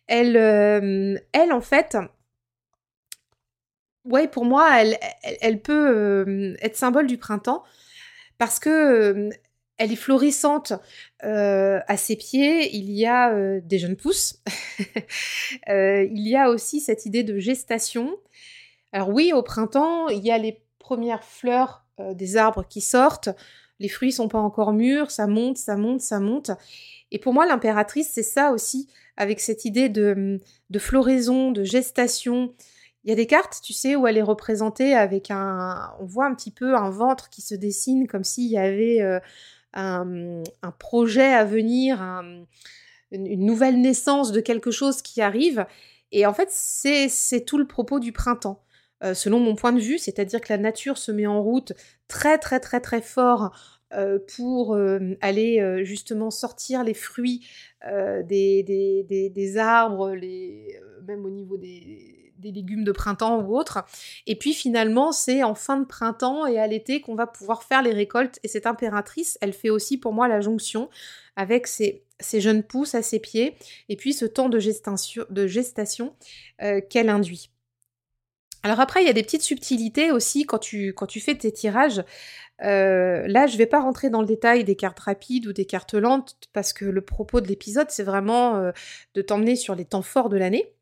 elle, 0.07 0.37
euh, 0.37 1.19
elle 1.33 1.53
en 1.53 1.63
fait, 1.63 1.97
ouais, 4.05 4.29
pour 4.29 4.45
moi, 4.45 4.69
elle, 5.41 5.63
peut 5.63 5.89
euh, 5.89 6.57
être 6.61 6.77
symbole 6.77 7.07
du 7.07 7.17
printemps 7.17 7.65
parce 8.37 8.61
que 8.61 9.31
elle 9.79 9.93
est 9.93 9.97
florissante 9.97 10.73
à 11.23 11.97
ses 11.97 12.17
pieds. 12.17 12.77
Il 12.77 12.91
y 12.91 13.07
a 13.07 13.61
des 13.61 13.79
jeunes 13.79 13.97
pousses. 13.97 14.43
il 15.69 16.29
y 16.29 16.37
a 16.37 16.51
aussi 16.51 16.81
cette 16.81 17.07
idée 17.07 17.23
de 17.23 17.39
gestation. 17.39 18.19
Alors 18.93 19.11
oui, 19.11 19.33
au 19.33 19.43
printemps, 19.43 20.09
il 20.09 20.25
y 20.25 20.31
a 20.31 20.39
les 20.39 20.63
premières 20.79 21.25
fleurs 21.25 21.85
des 22.15 22.37
arbres 22.37 22.65
qui 22.69 22.81
sortent, 22.81 23.31
les 23.81 23.89
fruits 23.89 24.13
sont 24.13 24.29
pas 24.29 24.39
encore 24.39 24.73
mûrs, 24.73 25.11
ça 25.11 25.27
monte, 25.27 25.59
ça 25.59 25.77
monte, 25.77 26.01
ça 26.01 26.21
monte. 26.21 26.51
Et 27.11 27.19
pour 27.19 27.33
moi, 27.33 27.47
l'impératrice, 27.47 28.11
c'est 28.13 28.23
ça 28.23 28.53
aussi, 28.53 28.89
avec 29.17 29.41
cette 29.41 29.65
idée 29.65 29.89
de, 29.89 30.41
de 30.71 30.79
floraison, 30.79 31.53
de 31.53 31.65
gestation. 31.65 32.55
Il 33.05 33.11
y 33.11 33.13
a 33.13 33.17
des 33.17 33.27
cartes, 33.27 33.61
tu 33.63 33.73
sais, 33.73 33.97
où 33.97 34.07
elle 34.07 34.19
est 34.19 34.23
représentée 34.23 34.95
avec 34.95 35.31
un... 35.31 35.95
On 36.01 36.05
voit 36.05 36.27
un 36.27 36.35
petit 36.35 36.51
peu 36.51 36.77
un 36.77 36.91
ventre 36.91 37.31
qui 37.31 37.41
se 37.41 37.55
dessine 37.55 38.07
comme 38.07 38.25
s'il 38.25 38.51
y 38.51 38.59
avait 38.59 39.01
euh, 39.01 39.21
un, 39.75 40.43
un, 40.63 40.71
projet 40.73 41.33
à 41.33 41.45
venir, 41.45 42.03
une 43.13 43.47
nouvelle 43.47 43.81
naissance 43.81 44.33
de 44.33 44.41
quelque 44.41 44.71
chose 44.71 45.03
qui 45.03 45.23
arrive. 45.23 45.67
Et 46.11 46.27
en 46.27 46.35
fait, 46.35 46.49
c'est 46.51 47.45
tout 47.47 47.59
le 47.59 47.67
propos 47.67 48.01
du 48.01 48.13
printemps. 48.13 48.63
Euh, 49.05 49.15
selon 49.15 49.39
mon 49.39 49.55
point 49.55 49.73
de 49.73 49.81
vue, 49.81 49.99
c'est-à-dire 49.99 50.41
que 50.41 50.53
la 50.53 50.59
nature 50.59 50.99
se 50.99 51.13
met 51.13 51.27
en 51.27 51.43
route 51.43 51.73
très 52.09 52.39
très 52.39 52.59
très 52.59 52.81
très 52.81 53.01
fort 53.01 53.57
euh, 53.95 54.19
pour 54.37 54.75
euh, 54.75 55.17
aller 55.21 55.85
justement 55.85 56.31
sortir 56.31 56.85
les 56.85 56.95
fruits 56.95 57.47
des, 58.25 59.55
arbres, 59.57 60.15
même 61.07 61.25
au 61.25 61.31
niveau 61.31 61.57
des, 61.57 62.33
légumes 62.43 62.85
de 62.85 62.93
printemps 62.93 63.41
ou 63.41 63.57
autres. 63.57 63.85
Et 64.27 64.37
puis 64.37 64.53
finalement, 64.53 65.13
c'est 65.13 65.43
en 65.43 65.55
fin 65.55 65.79
de 65.79 65.85
printemps 65.85 66.47
et 66.47 66.59
à 66.59 66.67
l'été 66.67 67.01
qu'on 67.01 67.15
va 67.15 67.27
pouvoir 67.27 67.63
faire 67.63 67.83
les 67.83 67.93
récoltes. 67.93 68.39
Et 68.43 68.49
cette 68.49 68.67
impératrice, 68.67 69.39
elle 69.41 69.53
fait 69.53 69.71
aussi 69.71 69.99
pour 69.99 70.13
moi 70.13 70.29
la 70.29 70.41
jonction 70.41 70.89
avec 71.37 71.69
ces, 71.69 72.05
jeunes 72.35 72.65
pousses 72.65 72.97
à 72.97 73.03
ses 73.03 73.21
pieds 73.21 73.55
et 73.89 73.97
puis 73.97 74.13
ce 74.13 74.25
temps 74.25 74.49
de 74.49 74.59
gestation, 74.59 76.15
qu'elle 76.91 77.09
induit. 77.11 77.51
Alors 78.63 78.81
après, 78.81 79.03
il 79.03 79.07
y 79.07 79.11
a 79.11 79.13
des 79.13 79.23
petites 79.23 79.43
subtilités 79.43 80.11
aussi 80.11 80.45
quand 80.45 80.59
tu, 80.59 80.95
fais 81.21 81.35
tes 81.35 81.53
tirages. 81.53 82.03
Euh, 82.65 83.23
là, 83.29 83.47
je 83.47 83.57
vais 83.57 83.67
pas 83.67 83.81
rentrer 83.81 84.11
dans 84.11 84.21
le 84.21 84.27
détail 84.27 84.65
des 84.65 84.75
cartes 84.75 84.99
rapides 84.99 85.47
ou 85.47 85.53
des 85.53 85.65
cartes 85.65 85.95
lentes 85.95 86.37
parce 86.53 86.73
que 86.73 86.85
le 86.85 87.01
propos 87.01 87.41
de 87.41 87.47
l'épisode, 87.47 87.91
c'est 87.91 88.03
vraiment 88.03 88.57
euh, 88.57 88.73
de 89.15 89.23
t'emmener 89.23 89.55
sur 89.55 89.75
les 89.75 89.85
temps 89.85 90.03
forts 90.03 90.29
de 90.29 90.37
l'année. 90.37 90.73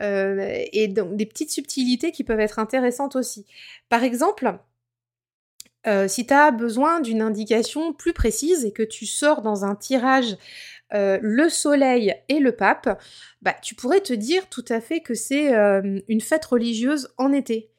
Euh, 0.00 0.64
et 0.72 0.86
donc 0.86 1.16
des 1.16 1.26
petites 1.26 1.50
subtilités 1.50 2.12
qui 2.12 2.22
peuvent 2.22 2.38
être 2.38 2.60
intéressantes 2.60 3.16
aussi. 3.16 3.46
Par 3.88 4.04
exemple, 4.04 4.58
si 6.06 6.26
tu 6.26 6.32
as 6.34 6.50
besoin 6.50 7.00
d'une 7.00 7.22
indication 7.22 7.92
plus 7.92 8.12
précise 8.12 8.64
et 8.64 8.72
que 8.72 8.82
tu 8.82 9.06
sors 9.06 9.42
dans 9.42 9.64
un 9.64 9.74
tirage 9.74 10.36
le 10.92 11.48
soleil 11.48 12.14
et 12.28 12.38
le 12.38 12.52
pape, 12.52 13.00
bah, 13.40 13.54
tu 13.62 13.74
pourrais 13.74 14.00
te 14.00 14.12
dire 14.12 14.48
tout 14.48 14.64
à 14.68 14.80
fait 14.80 15.00
que 15.00 15.14
c'est 15.14 15.52
une 16.08 16.20
fête 16.20 16.44
religieuse 16.44 17.08
en 17.18 17.32
été. 17.32 17.72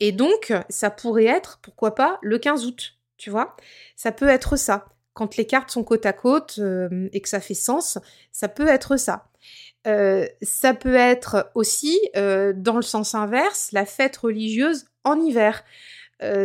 Et 0.00 0.12
donc, 0.12 0.52
ça 0.68 0.90
pourrait 0.90 1.26
être, 1.26 1.60
pourquoi 1.62 1.94
pas, 1.94 2.18
le 2.22 2.38
15 2.38 2.66
août, 2.66 2.94
tu 3.18 3.30
vois 3.30 3.56
Ça 3.96 4.10
peut 4.10 4.28
être 4.28 4.56
ça. 4.56 4.86
Quand 5.12 5.36
les 5.36 5.46
cartes 5.46 5.70
sont 5.70 5.84
côte 5.84 6.06
à 6.06 6.14
côte 6.14 6.56
euh, 6.58 7.08
et 7.12 7.20
que 7.20 7.28
ça 7.28 7.40
fait 7.40 7.54
sens, 7.54 7.98
ça 8.32 8.48
peut 8.48 8.66
être 8.66 8.96
ça. 8.96 9.28
Euh, 9.86 10.26
ça 10.40 10.72
peut 10.72 10.94
être 10.94 11.50
aussi, 11.54 11.98
euh, 12.16 12.52
dans 12.56 12.76
le 12.76 12.82
sens 12.82 13.14
inverse, 13.14 13.70
la 13.72 13.84
fête 13.84 14.16
religieuse 14.16 14.86
en 15.04 15.20
hiver. 15.20 15.62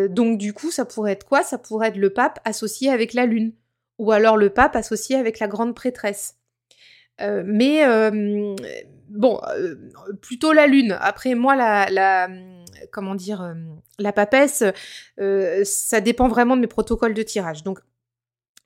Donc 0.10 0.38
du 0.38 0.54
coup, 0.54 0.72
ça 0.72 0.86
pourrait 0.86 1.14
être 1.14 1.26
quoi? 1.26 1.44
Ça 1.44 1.58
pourrait 1.58 1.90
être 1.90 1.98
le 1.98 2.10
pape 2.10 2.40
associé 2.46 2.90
avec 2.90 3.14
la 3.14 3.26
lune, 3.26 3.54
ou 4.00 4.12
alors 4.12 4.38
le 4.38 4.50
pape 4.50 4.76
associé 4.76 5.16
avec 5.16 5.40
la 5.40 5.48
grande 5.48 5.76
prêtresse. 5.76 6.36
mais 7.20 7.84
bon, 9.10 9.40
plutôt 10.22 10.54
la 10.54 10.68
lune. 10.68 10.98
Après, 11.02 11.36
moi, 11.36 11.56
la, 11.56 11.90
la 11.90 12.30
comment 12.92 13.16
dire, 13.16 13.42
euh, 13.42 13.54
la 14.00 14.14
papesse, 14.14 14.64
euh, 15.20 15.64
ça 15.64 16.02
dépend 16.02 16.28
vraiment 16.28 16.56
de 16.56 16.62
mes 16.62 16.68
protocoles 16.68 17.14
de 17.14 17.24
tirage. 17.24 17.64
Donc, 17.64 17.80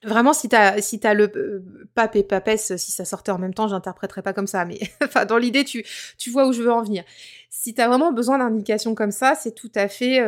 Vraiment, 0.02 0.32
si 0.32 0.48
t'as 0.48 0.80
si 0.80 0.98
as 1.04 1.12
le 1.12 1.30
euh, 1.36 1.88
pape 1.94 2.16
et 2.16 2.22
papesse, 2.22 2.74
si 2.76 2.90
ça 2.90 3.04
sortait 3.04 3.32
en 3.32 3.38
même 3.38 3.52
temps, 3.52 3.68
j'interpréterais 3.68 4.22
pas 4.22 4.32
comme 4.32 4.46
ça. 4.46 4.64
Mais 4.64 4.80
enfin, 5.04 5.26
dans 5.26 5.36
l'idée, 5.36 5.64
tu 5.64 5.84
tu 6.16 6.30
vois 6.30 6.46
où 6.46 6.52
je 6.52 6.62
veux 6.62 6.72
en 6.72 6.82
venir. 6.82 7.04
Si 7.50 7.74
t'as 7.74 7.88
vraiment 7.88 8.12
besoin 8.12 8.38
d'indications 8.38 8.94
comme 8.94 9.10
ça, 9.10 9.34
c'est 9.34 9.54
tout 9.54 9.72
à 9.74 9.88
fait 9.88 10.20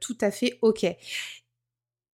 tout 0.00 0.16
à 0.20 0.30
fait 0.30 0.58
ok. 0.62 0.86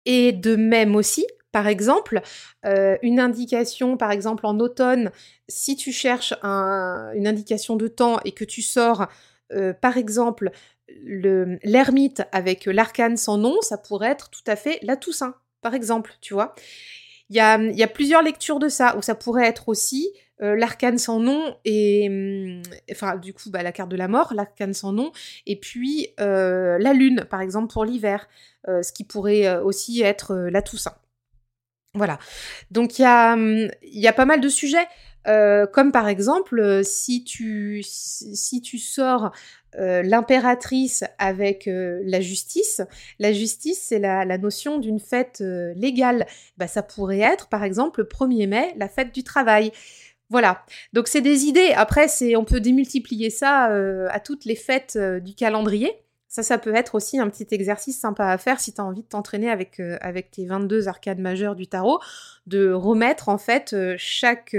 Et 0.04 0.32
de 0.32 0.56
même 0.56 0.96
aussi, 0.96 1.26
par 1.52 1.66
exemple, 1.68 2.22
une 2.64 3.20
indication, 3.20 3.96
par 3.96 4.10
exemple 4.10 4.46
en 4.46 4.58
automne, 4.60 5.10
si 5.48 5.76
tu 5.76 5.92
cherches 5.92 6.34
une 6.42 7.26
indication 7.26 7.76
de 7.76 7.88
temps 7.88 8.18
et 8.24 8.32
que 8.32 8.44
tu 8.44 8.62
sors, 8.62 9.06
par 9.80 9.96
exemple, 9.96 10.50
l'ermite 10.88 12.22
avec 12.32 12.66
l'arcane 12.66 13.16
sans 13.16 13.38
nom, 13.38 13.56
ça 13.62 13.78
pourrait 13.78 14.10
être 14.10 14.30
tout 14.30 14.44
à 14.46 14.56
fait 14.56 14.78
la 14.82 14.96
Toussaint, 14.96 15.34
par 15.66 15.74
exemple, 15.74 16.12
tu 16.20 16.32
vois. 16.32 16.54
Il 17.28 17.34
y 17.34 17.40
a, 17.40 17.88
plusieurs 17.88 18.22
lectures 18.22 18.60
de 18.60 18.68
ça, 18.68 18.96
où 18.96 19.02
ça 19.02 19.16
pourrait 19.16 19.46
être 19.46 19.68
aussi 19.68 20.12
euh, 20.40 20.54
l'arcane 20.54 20.96
sans 20.96 21.18
nom 21.18 21.56
et 21.64 22.06
hum, 22.08 22.62
enfin 22.92 23.16
du 23.16 23.34
coup 23.34 23.50
bah, 23.50 23.64
la 23.64 23.72
carte 23.72 23.90
de 23.90 23.96
la 23.96 24.06
mort, 24.06 24.32
l'arcane 24.32 24.74
sans 24.74 24.92
nom, 24.92 25.10
et 25.44 25.58
puis 25.58 26.06
euh, 26.20 26.78
la 26.78 26.92
lune 26.92 27.26
par 27.28 27.40
exemple 27.40 27.72
pour 27.72 27.84
l'hiver, 27.84 28.28
euh, 28.68 28.80
ce 28.84 28.92
qui 28.92 29.02
pourrait 29.02 29.58
aussi 29.58 30.02
être 30.02 30.36
la 30.36 30.62
Toussaint. 30.62 30.94
Voilà. 31.94 32.20
Donc 32.70 33.00
il 33.00 33.02
y 33.02 33.06
a, 33.06 33.32
hum, 33.32 33.68
y 33.82 34.06
a 34.06 34.12
pas 34.12 34.24
mal 34.24 34.40
de 34.40 34.48
sujets. 34.48 34.86
Euh, 35.26 35.66
comme 35.66 35.92
par 35.92 36.08
exemple, 36.08 36.58
euh, 36.60 36.82
si 36.82 37.24
tu, 37.24 37.82
si 37.82 38.60
tu 38.60 38.78
sors 38.78 39.32
euh, 39.78 40.02
l'impératrice 40.02 41.04
avec 41.18 41.68
la 41.68 42.20
justice, 42.20 42.80
la 43.18 43.32
justice, 43.32 43.80
c'est 43.82 43.98
la, 43.98 44.24
la, 44.24 44.38
notion 44.38 44.78
d'une 44.78 45.00
fête 45.00 45.42
légale. 45.74 46.26
Bah, 46.56 46.66
ça 46.66 46.82
pourrait 46.82 47.20
être, 47.20 47.48
par 47.48 47.64
exemple, 47.64 48.00
le 48.00 48.06
1er 48.06 48.48
mai, 48.48 48.74
la 48.76 48.88
fête 48.88 49.12
du 49.14 49.24
travail. 49.24 49.72
Voilà. 50.30 50.64
Donc 50.92 51.08
c'est 51.08 51.20
des 51.20 51.44
idées. 51.44 51.72
Après, 51.76 52.08
c'est, 52.08 52.36
on 52.36 52.44
peut 52.44 52.60
démultiplier 52.60 53.30
ça 53.30 53.64
à 54.10 54.20
toutes 54.20 54.44
les 54.44 54.56
fêtes 54.56 54.98
du 54.98 55.34
calendrier. 55.34 55.92
Ça, 56.28 56.42
ça 56.42 56.58
peut 56.58 56.74
être 56.74 56.96
aussi 56.96 57.18
un 57.18 57.30
petit 57.30 57.46
exercice 57.52 57.98
sympa 57.98 58.26
à 58.26 58.36
faire 58.36 58.60
si 58.60 58.72
tu 58.72 58.80
as 58.80 58.84
envie 58.84 59.02
de 59.02 59.08
t'entraîner 59.08 59.48
avec, 59.50 59.80
avec 60.00 60.30
tes 60.30 60.46
22 60.46 60.88
arcades 60.88 61.20
majeures 61.20 61.54
du 61.54 61.66
tarot, 61.66 62.00
de 62.46 62.72
remettre 62.72 63.28
en 63.28 63.38
fait 63.38 63.76
chaque 63.96 64.56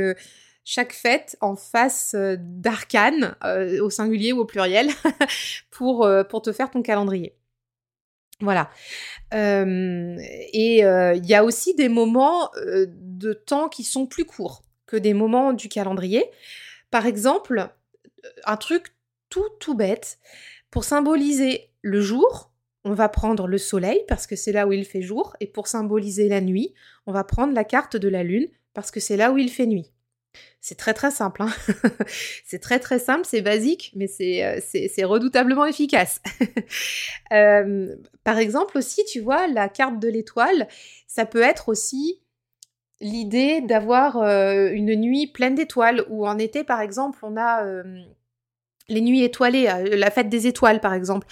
chaque 0.70 0.92
fête 0.92 1.38
en 1.40 1.56
face 1.56 2.14
euh, 2.14 2.36
d'arcane, 2.38 3.38
euh, 3.46 3.82
au 3.82 3.90
singulier 3.90 4.34
ou 4.34 4.40
au 4.40 4.46
pluriel, 4.46 4.90
euh, 5.82 6.26
pour 6.26 6.42
te 6.42 6.52
faire 6.52 6.70
ton 6.70 6.82
calendrier. 6.82 7.38
Voilà. 8.42 8.70
et 9.32 10.80
il 10.80 11.26
y 11.26 11.34
a 11.34 11.44
aussi 11.44 11.74
des 11.74 11.90
moments 11.90 12.52
de 12.56 13.34
temps 13.34 13.68
qui 13.68 13.84
sont 13.84 14.06
plus 14.06 14.26
courts 14.26 14.62
que 14.86 14.96
des 14.96 15.16
moments 15.16 15.54
du 15.54 15.70
calendrier. 15.70 16.24
Par 16.92 17.08
exemple, 17.08 17.70
un 18.46 18.58
truc 18.58 18.94
tout 19.30 19.50
tout 19.60 19.74
bête, 19.74 20.20
pour 20.70 20.84
symboliser 20.84 21.72
le 21.82 22.00
jour, 22.00 22.52
on 22.84 22.94
va 22.94 23.10
prendre 23.10 23.48
le 23.48 23.58
soleil 23.58 24.04
parce 24.08 24.28
que 24.28 24.36
c'est 24.36 24.52
là 24.52 24.68
où 24.68 24.72
il 24.72 24.86
fait 24.86 25.02
jour, 25.02 25.36
et 25.40 25.48
pour 25.48 25.68
symboliser 25.68 26.30
la 26.30 26.42
nuit, 26.42 26.76
on 27.08 27.14
va 27.14 27.24
prendre 27.24 27.56
la 27.56 27.64
carte 27.64 27.98
de 27.98 28.08
la 28.08 28.22
lune 28.22 28.50
parce 28.76 28.92
que 28.92 29.00
c'est 29.00 29.18
là 29.18 29.32
où 29.32 29.40
il 29.40 29.50
fait 29.50 29.66
nuit. 29.66 29.92
C'est 30.62 30.76
très 30.76 30.94
très 30.94 31.12
simple. 31.12 31.44
Hein. 31.44 31.50
c'est 32.46 32.60
très 32.60 32.80
très 32.80 33.00
simple, 33.00 33.22
c'est 33.26 33.42
basique, 33.42 33.92
mais 33.96 34.08
c'est, 34.08 34.44
euh, 34.44 35.08
redoutablement 35.08 35.66
efficace. 35.66 36.22
Euh, 37.34 37.94
par 38.24 38.38
exemple 38.38 38.78
aussi, 38.78 39.04
tu 39.04 39.20
vois, 39.20 39.48
la 39.48 39.68
carte 39.68 40.00
de 40.00 40.08
l'étoile, 40.08 40.70
ça 41.06 41.26
peut 41.26 41.42
être 41.42 41.68
aussi 41.68 42.22
l'idée 43.02 43.60
d'avoir 43.60 44.16
euh, 44.16 44.70
une 44.72 44.96
nuit 44.96 45.28
pleine 45.28 45.54
d'étoiles, 45.54 46.06
ou 46.08 46.26
en 46.26 46.38
été 46.38 46.64
par 46.64 46.80
exemple, 46.80 47.20
on 47.24 47.36
a 47.36 47.66
les 48.88 49.02
nuits 49.02 49.24
étoilées, 49.24 49.70
la 49.92 50.10
fête 50.10 50.30
des 50.30 50.48
étoiles 50.48 50.80
par 50.80 50.94
exemple. 50.94 51.28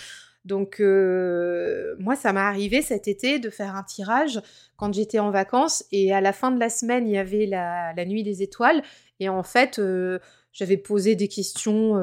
Donc 0.46 0.80
moi, 0.80 2.16
ça 2.16 2.32
m'est 2.32 2.40
arrivé 2.40 2.82
cet 2.82 3.08
été 3.08 3.40
de 3.40 3.50
faire 3.50 3.76
un 3.76 3.84
tirage 3.84 4.42
quand 4.78 4.94
j'étais 4.94 5.20
en 5.20 5.32
vacances 5.32 5.84
et 5.92 6.14
à 6.14 6.22
la 6.22 6.34
fin 6.34 6.52
de 6.52 6.60
la 6.60 6.70
semaine, 6.70 7.08
il 7.08 7.14
y 7.14 7.18
avait 7.18 7.46
la, 7.48 7.94
la 7.94 8.06
nuit 8.06 8.24
des 8.24 8.44
étoiles. 8.44 8.84
Et 9.20 9.28
en 9.28 9.44
fait, 9.44 9.82
j'avais 10.54 10.78
posé 10.78 11.16
des 11.16 11.28
questions 11.28 11.96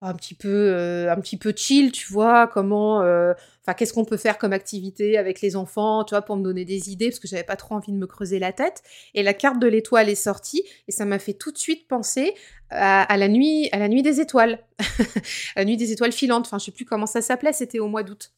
un 0.00 0.14
petit 0.14 0.34
peu 0.34 1.08
un 1.10 1.20
petit 1.20 1.36
peu 1.36 1.52
chill 1.56 1.90
tu 1.90 2.12
vois 2.12 2.46
comment 2.46 2.98
enfin 2.98 3.74
qu'est-ce 3.76 3.92
qu'on 3.92 4.04
peut 4.04 4.16
faire 4.16 4.38
comme 4.38 4.52
activité 4.52 5.18
avec 5.18 5.40
les 5.40 5.56
enfants 5.56 6.04
tu 6.04 6.14
vois 6.14 6.22
pour 6.22 6.36
me 6.36 6.42
donner 6.42 6.64
des 6.64 6.90
idées 6.90 7.08
parce 7.08 7.18
que 7.18 7.26
j'avais 7.26 7.42
pas 7.44 7.56
trop 7.56 7.74
envie 7.74 7.92
de 7.92 7.96
me 7.96 8.06
creuser 8.06 8.38
la 8.38 8.52
tête. 8.52 8.82
Et 9.14 9.22
la 9.22 9.34
carte 9.34 9.58
de 9.58 9.66
l'étoile 9.66 10.08
est 10.08 10.14
sortie 10.14 10.62
et 10.86 10.92
ça 10.92 11.04
m'a 11.04 11.18
fait 11.18 11.34
tout 11.34 11.50
de 11.50 11.58
suite 11.58 11.88
penser 11.88 12.34
à, 12.70 13.16
la 13.16 13.28
nuit 13.28 13.68
à 13.72 13.78
la 13.78 13.88
nuit 13.88 14.02
des 14.02 14.20
étoiles. 14.20 14.60
La 15.56 15.64
nuit 15.64 15.76
des 15.76 15.90
étoiles 15.90 16.12
filantes 16.12 16.46
enfin 16.46 16.58
je 16.58 16.66
sais 16.66 16.70
plus 16.70 16.84
comment 16.84 17.06
ça 17.06 17.20
s'appelait 17.20 17.52
c'était 17.52 17.80
au 17.80 17.88
mois 17.88 18.02
d'août. 18.04 18.32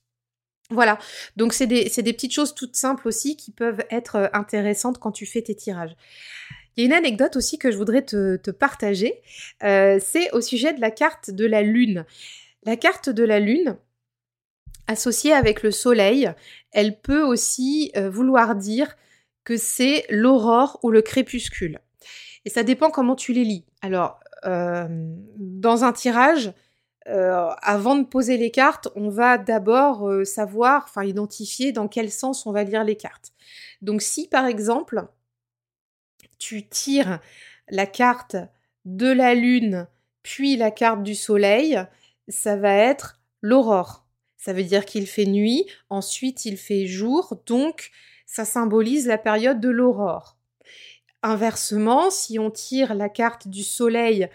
Voilà, 0.72 0.98
donc 1.36 1.52
c'est 1.52 1.66
des, 1.66 1.90
des, 1.90 2.12
petites 2.12 2.32
choses 2.32 2.54
toutes 2.54 2.76
simples 2.76 3.08
aussi 3.08 3.36
qui 3.36 3.50
peuvent 3.50 3.84
être 3.90 4.30
intéressantes 4.32 4.98
quand 4.98 5.10
tu 5.10 5.26
fais 5.26 5.42
tes 5.42 5.56
tirages. 5.56 5.96
Il 6.76 6.82
y 6.82 6.84
a 6.84 6.86
une 6.86 6.92
anecdote 6.92 7.36
aussi 7.36 7.58
que 7.58 7.70
je 7.70 7.76
voudrais 7.76 8.02
te, 8.02 8.50
partager, 8.50 9.20
euh, 9.62 9.98
c'est 10.02 10.30
au 10.32 10.40
sujet 10.40 10.72
de 10.72 10.80
la 10.80 10.90
carte 10.90 11.30
de 11.30 11.46
la 11.46 11.62
Lune. 11.62 12.04
La 12.64 12.76
carte 12.76 13.08
de 13.08 13.24
la 13.24 13.40
Lune, 13.40 13.76
associée 14.86 15.32
avec 15.32 15.62
le 15.62 15.70
Soleil, 15.70 16.32
elle 16.72 17.00
peut 17.00 17.22
aussi 17.22 17.90
euh, 17.96 18.08
vouloir 18.10 18.54
dire 18.54 18.96
que 19.44 19.56
c'est 19.56 20.04
l'aurore 20.10 20.78
ou 20.82 20.90
le 20.90 21.02
crépuscule. 21.02 21.80
Et 22.44 22.50
ça 22.50 22.62
dépend 22.62 22.90
comment 22.90 23.16
tu 23.16 23.32
les 23.32 23.44
lis. 23.44 23.64
Alors, 23.82 24.20
euh, 24.46 24.86
dans 25.36 25.84
un 25.84 25.92
tirage, 25.92 26.52
avant 27.06 27.96
de 27.96 28.04
poser 28.04 28.36
les 28.36 28.52
cartes, 28.52 28.86
on 28.94 29.08
va 29.08 29.36
d'abord 29.36 30.08
savoir, 30.24 30.84
enfin 30.84 31.02
identifier 31.02 31.72
dans 31.72 31.88
quel 31.88 32.08
sens 32.08 32.46
on 32.46 32.52
va 32.52 32.62
lire 32.62 32.84
les 32.84 32.94
cartes. 32.94 33.32
Donc 33.82 34.00
si 34.00 34.28
par 34.28 34.46
exemple, 34.46 35.08
tu 36.40 36.66
tires 36.66 37.20
la 37.68 37.86
carte 37.86 38.34
de 38.84 39.06
la 39.06 39.36
lune, 39.36 39.86
puis 40.24 40.56
la 40.56 40.72
carte 40.72 41.04
du 41.04 41.14
soleil, 41.14 41.80
ça 42.28 42.56
va 42.56 42.74
être 42.74 43.20
l'aurore. 43.42 44.06
Ça 44.36 44.52
veut 44.52 44.64
dire 44.64 44.86
qu'il 44.86 45.06
fait 45.06 45.26
nuit, 45.26 45.66
ensuite 45.90 46.44
il 46.46 46.56
fait 46.56 46.86
jour, 46.86 47.40
donc 47.46 47.90
ça 48.26 48.44
symbolise 48.44 49.06
la 49.06 49.18
période 49.18 49.60
de 49.60 49.68
l'aurore. 49.68 50.38
Inversement, 51.22 52.10
si 52.10 52.38
on 52.38 52.50
tire 52.50 52.94
la 52.94 53.10
carte 53.10 53.46
du 53.46 53.62
soleil, 53.62 54.28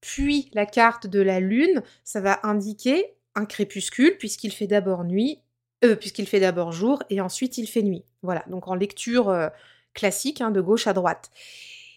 puis 0.00 0.50
la 0.54 0.64
carte 0.64 1.06
de 1.06 1.20
la 1.20 1.40
lune, 1.40 1.82
ça 2.04 2.20
va 2.20 2.40
indiquer 2.42 3.14
un 3.34 3.44
crépuscule 3.44 4.16
puisqu'il 4.18 4.52
fait 4.52 4.66
d'abord 4.66 5.04
nuit, 5.04 5.40
euh, 5.84 5.94
puisqu'il 5.94 6.26
fait 6.26 6.40
d'abord 6.40 6.72
jour 6.72 7.02
et 7.10 7.20
ensuite 7.20 7.58
il 7.58 7.66
fait 7.66 7.82
nuit. 7.82 8.04
Voilà, 8.22 8.44
donc 8.48 8.68
en 8.68 8.74
lecture 8.74 9.28
euh, 9.28 9.48
classique, 9.94 10.40
hein, 10.40 10.50
de 10.50 10.60
gauche 10.60 10.86
à 10.86 10.92
droite. 10.92 11.30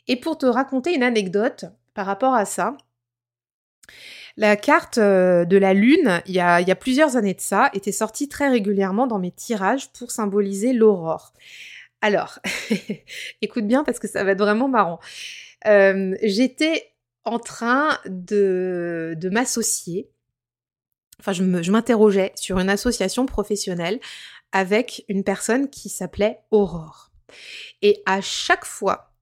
Et 0.07 0.15
pour 0.15 0.38
te 0.38 0.45
raconter 0.45 0.93
une 0.93 1.03
anecdote 1.03 1.65
par 1.93 2.05
rapport 2.05 2.33
à 2.33 2.45
ça, 2.45 2.75
la 4.35 4.55
carte 4.55 4.97
euh, 4.97 5.45
de 5.45 5.57
la 5.57 5.73
lune, 5.73 6.21
il 6.25 6.33
y, 6.33 6.39
a, 6.39 6.75
plusieurs 6.75 7.17
années 7.17 7.35
de 7.35 7.41
ça, 7.41 7.69
était 7.73 7.91
sortie 7.91 8.27
très 8.27 8.50
régulièrement 8.50 9.07
dans 9.07 9.19
mes 9.19 9.31
tirages 9.31 9.91
pour 9.91 10.12
symboliser 10.12 10.73
l'aurore. 10.73 11.33
Alors, 12.01 12.39
écoute 13.41 13.65
bien 13.65 13.83
parce 13.83 14.00
que 14.00 14.07
ça 14.07 14.23
va 14.23 14.31
être 14.31 14.39
vraiment 14.39 14.67
marrant. 14.67 15.00
J'étais 15.65 16.91
en 17.23 17.39
train 17.39 17.97
de 18.05 19.29
m'associer, 19.31 20.09
enfin 21.19 21.31
je 21.31 21.71
m'interrogeais 21.71 22.33
sur 22.35 22.59
une 22.59 22.69
association 22.69 23.25
professionnelle 23.25 24.01
avec 24.51 25.05
une 25.07 25.23
personne 25.23 25.69
qui 25.69 25.88
s'appelait 25.88 26.39
Aurore. 26.51 27.12
Et 27.81 28.01
à 28.05 28.21
chaque 28.21 28.65
fois 28.65 29.13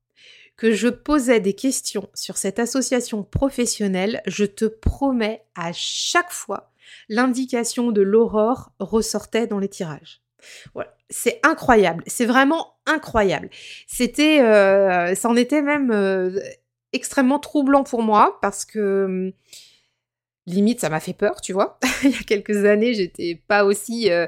que 0.58 0.74
je 0.74 0.90
posais 0.90 1.40
des 1.40 1.54
questions 1.54 2.10
sur 2.14 2.38
cette 2.38 2.60
association 2.60 3.24
professionnelle, 3.24 4.22
je 4.28 4.46
te 4.46 4.66
promets 4.66 5.44
à 5.56 5.72
chaque 5.74 6.32
fois, 6.32 6.72
l'indication 7.10 7.92
de 7.92 8.02
l'aurore 8.02 8.72
ressortait 8.80 9.48
dans 9.48 9.60
les 9.60 9.70
tirages. 9.70 10.22
C'est 11.10 11.40
incroyable, 11.44 12.04
c'est 12.08 12.26
vraiment 12.26 12.76
incroyable. 12.86 13.50
C'était, 13.88 14.42
euh, 14.42 15.16
ça 15.16 15.30
en 15.30 15.36
était 15.36 15.62
même 15.62 15.92
euh, 15.92 16.40
extrêmement 16.94 17.40
troublant 17.40 17.84
pour 17.84 18.02
moi 18.02 18.40
parce 18.42 18.66
que 18.66 19.34
limite 20.46 20.80
ça 20.80 20.90
m'a 20.90 21.00
fait 21.00 21.14
peur, 21.14 21.42
tu 21.42 21.54
vois. 21.54 21.80
Il 22.04 22.12
y 22.12 22.16
a 22.16 22.24
quelques 22.24 22.66
années, 22.66 22.94
j'étais 22.94 23.42
pas 23.48 23.66
aussi 23.66 24.12
euh, 24.12 24.26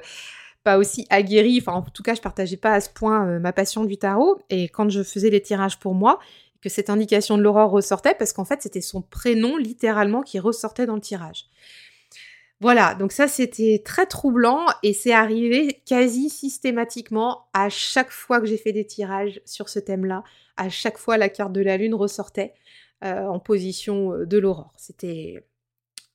pas 0.64 0.78
aussi 0.78 1.06
aguerrie, 1.10 1.60
enfin 1.62 1.74
en 1.74 1.82
tout 1.82 2.04
cas, 2.04 2.16
je 2.16 2.22
partageais 2.22 2.58
pas 2.58 2.74
à 2.74 2.82
ce 2.82 2.90
point 2.90 3.28
euh, 3.28 3.40
ma 3.40 3.54
passion 3.54 3.84
du 3.84 3.98
tarot 3.98 4.40
et 4.50 4.70
quand 4.70 4.90
je 4.90 5.04
faisais 5.04 5.30
les 5.30 5.42
tirages 5.42 5.80
pour 5.80 5.94
moi, 5.94 6.20
que 6.62 6.70
cette 6.70 6.90
indication 6.90 7.38
de 7.38 7.44
l'aurore 7.44 7.72
ressortait 7.72 8.16
parce 8.18 8.32
qu'en 8.32 8.46
fait, 8.46 8.62
c'était 8.62 8.82
son 8.82 9.02
prénom 9.02 9.58
littéralement 9.58 10.22
qui 10.22 10.40
ressortait 10.40 10.86
dans 10.86 10.96
le 10.96 11.02
tirage. 11.02 11.48
Voilà, 12.62 12.96
donc 12.96 13.12
ça 13.12 13.28
c'était 13.28 13.82
très 13.84 14.06
troublant 14.06 14.68
et 14.84 14.94
c'est 14.94 15.12
arrivé 15.12 15.82
quasi 15.86 16.30
systématiquement 16.30 17.50
à 17.52 17.68
chaque 17.68 18.12
fois 18.12 18.40
que 18.40 18.46
j'ai 18.46 18.58
fait 18.58 18.72
des 18.72 18.86
tirages 18.86 19.42
sur 19.44 19.68
ce 19.68 19.80
thème-là. 19.80 20.24
À 20.56 20.70
chaque 20.70 20.98
fois 20.98 21.18
la 21.18 21.28
carte 21.28 21.52
de 21.52 21.60
la 21.60 21.76
lune 21.76 21.94
ressortait 21.94 22.54
euh, 23.04 23.26
en 23.26 23.40
position 23.40 24.14
euh, 24.14 24.26
de 24.26 24.38
l'aurore. 24.38 24.72
C'était 24.78 25.46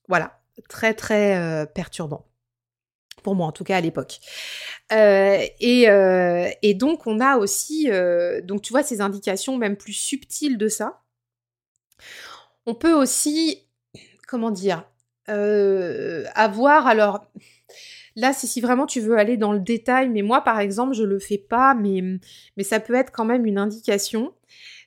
voilà, 0.07 0.39
très 0.69 0.95
très 0.95 1.67
perturbant. 1.75 2.28
Pour 3.23 3.35
moi, 3.35 3.47
en 3.47 3.51
tout 3.51 3.63
cas 3.63 3.77
à 3.77 3.81
l'époque. 3.81 4.19
et, 4.91 5.87
et, 6.61 6.73
donc, 6.73 7.07
on 7.07 7.19
a 7.19 7.37
aussi, 7.37 7.89
donc 8.43 8.61
tu 8.61 8.71
vois, 8.71 8.83
ces 8.83 9.01
indications 9.01 9.57
même 9.57 9.75
plus 9.77 9.93
subtiles 9.93 10.57
de 10.57 10.67
ça. 10.67 11.01
On 12.65 12.75
peut 12.75 12.93
aussi, 12.93 13.67
comment 14.27 14.51
dire, 14.51 14.85
euh, 15.29 16.25
avoir. 16.35 16.87
Alors 16.87 17.25
là, 18.15 18.33
si 18.33 18.61
vraiment 18.61 18.85
tu 18.85 18.99
veux 18.99 19.17
aller 19.17 19.37
dans 19.37 19.53
le 19.53 19.59
détail, 19.59 20.09
mais 20.09 20.21
moi, 20.21 20.41
par 20.41 20.59
exemple, 20.59 20.93
je 20.93 21.03
le 21.03 21.19
fais 21.19 21.37
pas, 21.37 21.73
mais, 21.75 22.01
mais 22.57 22.63
ça 22.63 22.79
peut 22.79 22.95
être 22.95 23.11
quand 23.11 23.25
même 23.25 23.45
une 23.45 23.57
indication. 23.57 24.33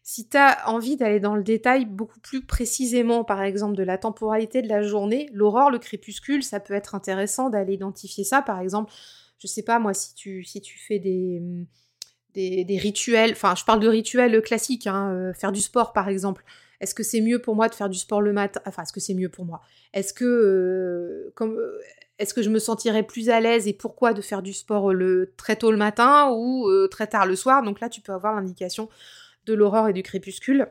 Si 0.05 0.29
tu 0.29 0.37
as 0.37 0.69
envie 0.69 0.97
d'aller 0.97 1.21
dans 1.21 1.37
le 1.37 1.45
détail 1.45 1.85
beaucoup 1.85 2.19
plus 2.19 2.45
précisément, 2.45 3.23
par 3.23 3.41
exemple, 3.43 3.77
de 3.77 3.85
la 3.85 3.99
temporalité 3.99 4.61
de 4.61 4.69
la 4.69 4.83
journée, 4.83 5.31
l'aurore, 5.33 5.71
le 5.71 5.79
crépuscule, 5.79 6.43
ça 6.43 6.59
peut 6.59 6.75
être 6.75 6.97
intéressant 6.97 7.51
d'aller 7.51 7.75
identifier 7.75 8.25
ça. 8.25 8.43
Par 8.43 8.61
exemple, 8.61 8.93
je 9.39 9.47
sais 9.47 9.63
pas 9.63 9.79
moi, 9.79 9.95
si 9.95 10.15
tu, 10.15 10.45
fais 10.89 10.99
des, 10.99 12.79
rituels, 12.79 13.33
enfin, 13.33 13.55
je 13.57 13.65
parle 13.65 13.79
de 13.79 13.89
rituels 13.89 14.43
classiques, 14.43 14.89
hein, 14.89 15.13
euh, 15.13 15.33
faire 15.35 15.53
du 15.53 15.61
sport 15.61 15.93
par 15.93 16.09
exemple. 16.09 16.45
Est-ce 16.81 16.97
que 16.97 17.05
c'est 17.05 17.21
mieux 17.21 17.41
pour 17.41 17.55
moi 17.55 17.69
de 17.69 17.75
faire 17.75 17.89
du 17.89 17.99
sport 17.99 18.21
le 18.21 18.33
matin 18.33 18.61
Enfin, 18.67 18.83
est-ce 18.83 18.93
que 18.93 18.99
c'est 18.99 19.15
mieux 19.15 19.29
pour 19.29 19.45
moi? 19.45 19.63
Est-ce 19.95 20.13
que 20.13 20.25
euh, 20.25 21.33
euh, 21.41 21.79
est-ce 22.19 22.35
que 22.35 22.43
je 22.43 22.51
me 22.51 22.59
sentirais 22.59 23.05
plus 23.05 23.31
à 23.31 23.39
l'aise 23.39 23.69
et 23.69 23.73
pourquoi 23.73 24.13
de 24.15 24.21
faire 24.21 24.43
du 24.43 24.53
sport 24.53 24.93
le 24.93 25.33
très 25.37 25.55
tôt 25.55 25.71
le 25.71 25.77
matin 25.77 26.33
ou 26.33 26.69
très 26.89 27.07
tard 27.07 27.27
le 27.27 27.37
soir? 27.37 27.63
Donc 27.63 27.81
là, 27.81 27.89
tu 27.89 28.01
peux 28.01 28.13
avoir 28.13 28.35
l'indication 28.35 28.89
de 29.47 29.55
l'aurore 29.55 29.89
et 29.89 29.93
du 29.93 30.03
crépuscule. 30.03 30.69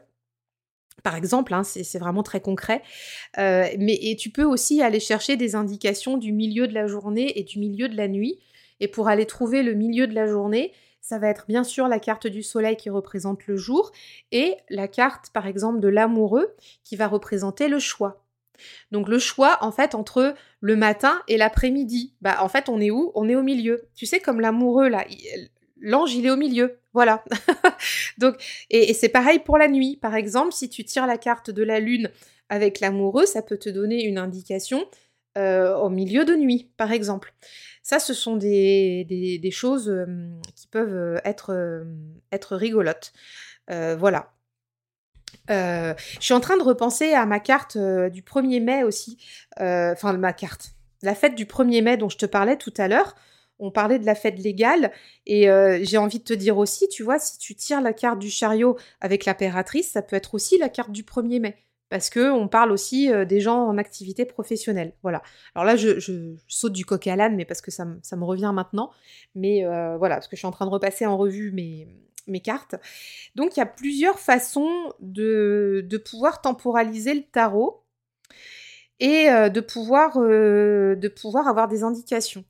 Par 1.04 1.16
exemple, 1.16 1.54
hein, 1.54 1.64
c'est 1.64 2.00
vraiment 2.00 2.24
très 2.24 2.42
concret. 2.42 2.84
mais 3.38 3.98
et 4.02 4.16
tu 4.18 4.30
peux 4.30 4.44
aussi 4.44 4.82
aller 4.82 5.00
chercher 5.00 5.36
des 5.36 5.56
indications 5.56 6.18
du 6.18 6.32
milieu 6.32 6.68
de 6.68 6.74
la 6.74 6.88
journée 6.88 7.40
et 7.40 7.44
du 7.44 7.60
milieu 7.60 7.90
de 7.90 7.98
la 7.98 8.08
nuit. 8.08 8.40
Et 8.80 8.88
pour 8.88 9.08
aller 9.08 9.26
trouver 9.26 9.64
le 9.64 9.74
milieu 9.74 10.08
de 10.08 10.14
la 10.14 10.28
journée, 10.28 10.74
ça 11.02 11.18
va 11.18 11.28
être 11.28 11.46
bien 11.48 11.64
sûr 11.64 11.88
la 11.88 12.00
carte 12.00 12.28
du 12.28 12.44
soleil 12.44 12.78
qui 12.78 12.90
représente 12.90 13.48
le 13.48 13.58
jour 13.58 13.92
et 14.32 14.56
la 14.70 14.88
carte 14.88 15.32
par 15.32 15.48
exemple 15.48 15.80
de 15.80 15.88
l'amoureux 15.88 16.56
qui 16.84 16.96
va 16.96 17.08
représenter 17.08 17.68
le 17.68 17.80
choix. 17.80 18.24
Donc 18.92 19.10
le 19.10 19.18
choix 19.18 19.58
en 19.62 19.72
fait 19.72 19.96
entre 19.96 20.36
le 20.60 20.76
matin 20.76 21.22
et 21.28 21.38
l'après-midi. 21.38 22.14
Bah 22.22 22.38
en 22.42 22.50
fait 22.50 22.70
on 22.70 22.80
est 22.80 22.92
où? 22.92 23.12
On 23.16 23.28
est 23.28 23.36
au 23.36 23.42
milieu. 23.42 23.88
Tu 23.96 24.06
sais 24.06 24.20
comme 24.20 24.40
l'amoureux 24.40 24.88
là, 24.88 25.06
l'ange 25.80 26.14
il 26.14 26.26
est 26.28 26.32
au 26.32 26.38
milieu. 26.38 26.78
Voilà. 26.94 27.24
Et, 28.70 28.94
c'est 28.94 29.10
pareil 29.10 29.40
pour 29.40 29.58
la 29.58 29.68
nuit. 29.68 29.98
Par 29.98 30.16
exemple, 30.16 30.54
si 30.54 30.70
tu 30.70 30.84
tires 30.84 31.08
la 31.08 31.18
carte 31.18 31.50
de 31.50 31.64
la 31.64 31.80
lune 31.80 32.10
avec 32.50 32.80
l'amoureux, 32.80 33.26
ça 33.26 33.42
peut 33.42 33.58
te 33.58 33.70
donner 33.70 34.04
une 34.04 34.18
indication 34.18 34.86
euh, 35.38 35.76
au 35.76 35.90
milieu 35.90 36.26
de 36.26 36.36
nuit, 36.36 36.72
par 36.78 36.92
exemple. 36.92 37.34
Ça, 37.84 38.00
ce 38.00 38.14
sont 38.14 38.36
des, 38.36 39.06
des, 39.06 39.52
choses 39.52 39.92
qui 40.56 40.68
peuvent 40.68 41.20
être, 41.26 41.84
être 42.32 42.56
rigolotes. 42.56 43.12
voilà. 43.68 44.34
je 45.50 45.96
suis 46.20 46.34
en 46.34 46.40
train 46.40 46.58
de 46.58 46.64
repenser 46.64 47.14
à 47.14 47.26
ma 47.26 47.40
carte 47.40 47.78
du 47.78 48.22
1er 48.22 48.62
mai 48.62 48.84
aussi. 48.84 49.18
Enfin, 49.58 50.14
ma 50.14 50.34
carte. 50.34 50.74
La 51.02 51.16
fête 51.16 51.36
du 51.36 51.46
1er 51.46 51.82
mai 51.82 51.98
dont 51.98 52.10
je 52.10 52.18
te 52.18 52.26
parlais 52.26 52.58
tout 52.58 52.74
à 52.78 52.88
l'heure. 52.88 53.16
On 53.62 53.72
parlait 53.72 54.00
de 54.00 54.06
la 54.06 54.16
fête 54.16 54.40
légale. 54.40 54.92
Et 55.26 55.48
j'ai 55.84 55.98
envie 55.98 56.20
de 56.20 56.24
te 56.24 56.34
dire 56.34 56.58
aussi, 56.58 56.90
tu 56.90 57.04
vois, 57.04 57.20
si 57.20 57.38
tu 57.38 57.56
tires 57.56 57.82
la 57.82 57.94
carte 57.94 58.20
du 58.20 58.30
chariot 58.30 58.78
avec 59.00 59.26
l'impératrice, 59.26 59.92
ça 59.92 60.02
peut 60.02 60.16
être 60.16 60.34
aussi 60.34 60.58
la 60.58 60.68
carte 60.68 60.92
du 60.92 61.04
1er 61.04 61.40
mai 61.40 61.56
parce 61.92 62.10
que 62.10 62.32
on 62.32 62.48
parle 62.48 62.72
aussi 62.72 63.12
euh, 63.12 63.26
des 63.26 63.42
gens 63.42 63.68
en 63.68 63.78
activité 63.78 64.24
professionnelle. 64.24 64.94
Voilà. 65.04 65.22
Alors 65.54 65.66
là, 65.66 65.76
je, 65.76 66.00
saute 66.48 66.72
du 66.72 66.86
coq 66.86 67.06
à 67.06 67.18
l'âne, 67.18 67.36
mais 67.36 67.44
parce 67.44 67.62
que 67.62 67.70
ça, 67.70 67.86
me 67.86 68.24
revient 68.24 68.52
maintenant. 68.56 68.92
Mais 69.36 69.66
euh, 69.66 69.98
voilà, 69.98 70.16
parce 70.16 70.30
que 70.30 70.38
je 70.38 70.40
suis 70.40 70.48
en 70.48 70.52
train 70.52 70.66
de 70.66 70.72
repasser 70.72 71.06
en 71.06 71.18
revue 71.18 71.52
mes, 71.52 72.40
cartes. 72.40 72.76
Donc 73.36 73.58
il 73.58 73.60
y 73.60 73.64
a 73.64 73.66
plusieurs 73.66 74.20
façons 74.20 74.94
de, 75.02 75.86
pouvoir 76.10 76.40
temporaliser 76.40 77.14
le 77.14 77.24
tarot 77.24 77.84
et 79.02 79.30
euh, 79.30 79.50
de 79.50 79.60
pouvoir 79.60 80.16
avoir 81.46 81.68
des 81.68 81.84
indications. 81.84 82.46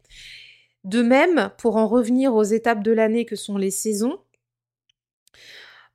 De 0.84 1.02
même, 1.02 1.52
pour 1.58 1.78
en 1.78 1.88
revenir 1.88 2.34
aux 2.34 2.44
étapes 2.44 2.84
de 2.84 2.92
l'année 2.92 3.26
que 3.26 3.36
sont 3.36 3.58
les 3.58 3.72
saisons, 3.72 4.20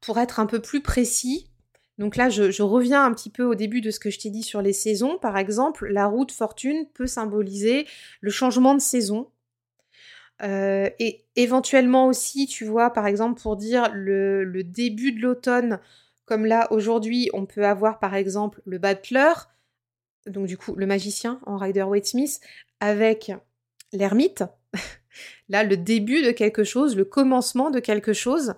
pour 0.01 0.19
être 0.19 0.39
un 0.39 0.47
peu 0.47 0.61
plus 0.61 0.81
précis, 0.81 1.51
donc 1.99 2.17
là, 2.17 2.29
je, 2.29 2.63
reviens 2.63 3.05
un 3.05 3.13
petit 3.15 3.31
peu 3.31 3.45
au 3.45 3.55
début 3.55 3.81
de 3.81 3.91
ce 3.91 3.99
que 3.99 4.11
je 4.11 4.19
t'ai 4.19 4.31
dit 4.31 4.43
sur 4.43 4.61
les 4.61 4.75
saisons. 4.75 5.19
Par 5.19 5.39
exemple, 5.39 5.89
la 5.89 6.07
roue 6.07 6.27
de 6.27 6.33
fortune 6.33 6.87
peut 6.93 7.07
symboliser 7.07 7.87
le 8.21 8.31
changement 8.31 8.75
de 8.75 8.81
saison. 8.81 9.31
Euh, 10.43 10.91
et 10.99 11.25
éventuellement 11.37 12.07
aussi, 12.07 12.47
tu 12.47 12.67
vois, 12.67 12.91
par 12.91 13.07
exemple, 13.07 13.41
pour 13.41 13.57
dire 13.57 13.91
le, 13.95 14.63
début 14.63 15.13
de 15.13 15.23
l'automne, 15.23 15.81
comme 16.27 16.45
là, 16.45 16.71
aujourd'hui, 16.71 17.31
on 17.33 17.47
peut 17.47 17.65
avoir 17.65 17.99
par 17.99 18.15
exemple 18.15 18.61
le 18.67 18.77
butler, 18.79 19.33
donc 20.27 20.47
du 20.47 20.59
coup, 20.59 20.75
le 20.75 20.87
magicien 20.87 21.41
en 21.47 21.57
Rider-Waite 21.57 22.07
Smith, 22.07 22.41
avec 22.81 23.33
l'ermite. 23.95 24.45
là, 25.49 25.65
le 25.65 25.77
début 25.77 26.23
de 26.23 26.31
quelque 26.31 26.65
chose, 26.65 26.97
le 26.97 27.05
commencement 27.05 27.71
de 27.71 27.81
quelque 27.81 28.13
chose. 28.13 28.55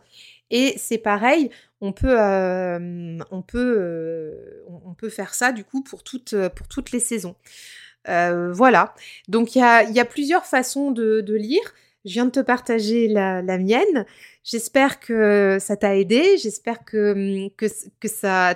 Et 0.50 0.74
c'est 0.78 0.98
pareil, 0.98 1.50
on 1.80 1.92
peut, 1.92 2.18
euh, 2.18 3.18
on, 3.30 3.42
peut, 3.42 3.76
euh, 3.78 4.64
on 4.84 4.94
peut 4.94 5.10
faire 5.10 5.34
ça 5.34 5.52
du 5.52 5.62
coup 5.64 5.82
pour 5.82 6.02
toutes, 6.02 6.34
pour 6.54 6.68
toutes 6.68 6.90
les 6.90 7.00
saisons. 7.00 7.36
Euh, 8.08 8.52
voilà, 8.52 8.94
donc 9.28 9.54
il 9.54 9.58
y 9.58 10.00
a, 10.00 10.04
plusieurs 10.04 10.46
façons 10.46 10.90
de, 10.90 11.34
lire. 11.34 11.74
Je 12.04 12.12
viens 12.12 12.24
de 12.24 12.30
te 12.30 12.40
partager 12.40 13.08
la, 13.08 13.42
mienne. 13.58 14.06
J'espère 14.44 15.00
que 15.00 15.58
ça 15.60 15.76
t'a 15.76 15.96
aidé. 15.96 16.38
J'espère 16.38 16.84
que, 16.84 17.48
que, 17.56 17.66
que, 18.00 18.08
ça 18.08 18.54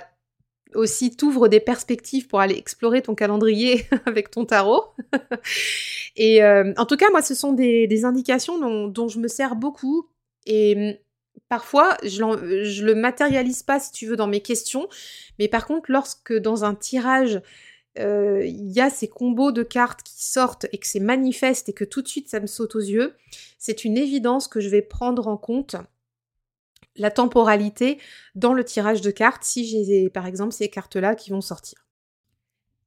aussi 0.75 1.15
t'ouvre 1.15 1.47
des 1.47 1.59
perspectives 1.59 2.27
pour 2.27 2.39
aller 2.39 2.55
explorer 2.55 3.01
ton 3.01 3.15
calendrier 3.15 3.85
avec 4.05 4.31
ton 4.31 4.45
tarot. 4.45 4.85
Et 6.15 6.43
en 6.43 6.85
tout 6.85 6.97
cas, 6.97 7.09
moi, 7.09 7.21
ce 7.21 7.33
sont 7.33 7.53
des, 7.53 8.05
indications 8.05 8.59
dont, 8.89 9.07
je 9.07 9.19
me 9.19 9.27
sers 9.27 9.55
beaucoup. 9.55 10.07
Et 10.45 10.99
parfois, 11.49 11.97
je, 12.03 12.63
je 12.63 12.85
le 12.85 12.93
matérialise 12.93 13.63
pas, 13.63 13.79
si 13.79 13.91
tu 13.91 14.05
veux, 14.05 14.15
dans 14.15 14.27
mes 14.27 14.41
questions. 14.41 14.87
Mais 15.39 15.47
par 15.47 15.65
contre, 15.65 15.91
lorsque 15.91 16.33
dans 16.33 16.65
un 16.65 16.75
tirage, 16.75 17.41
euh, 17.99 18.43
il 18.45 18.71
y 18.71 18.81
a 18.81 18.89
ces 18.89 19.07
combos 19.07 19.51
de 19.51 19.61
cartes 19.61 20.01
qui 20.01 20.25
sortent 20.25 20.65
et 20.71 20.79
que 20.79 20.87
c'est 20.87 20.99
manifeste 20.99 21.69
et 21.69 21.73
que 21.73 21.83
tout 21.83 22.01
de 22.01 22.07
suite 22.07 22.27
ça 22.27 22.39
me 22.39 22.47
saute 22.47 22.75
aux 22.75 22.79
yeux, 22.79 23.13
c'est 23.59 23.85
une 23.85 23.97
évidence 23.97 24.47
que 24.47 24.59
je 24.59 24.69
vais 24.69 24.81
prendre 24.81 25.27
en 25.27 25.37
compte 25.37 25.75
la 26.95 27.11
temporalité 27.11 27.99
dans 28.35 28.53
le 28.53 28.63
tirage 28.63 29.01
de 29.01 29.11
cartes 29.11 29.43
si 29.43 29.65
j'ai 29.85 30.09
par 30.09 30.25
exemple 30.25 30.53
ces 30.53 30.69
cartes-là 30.69 31.15
qui 31.15 31.31
vont 31.31 31.41
sortir. 31.41 31.82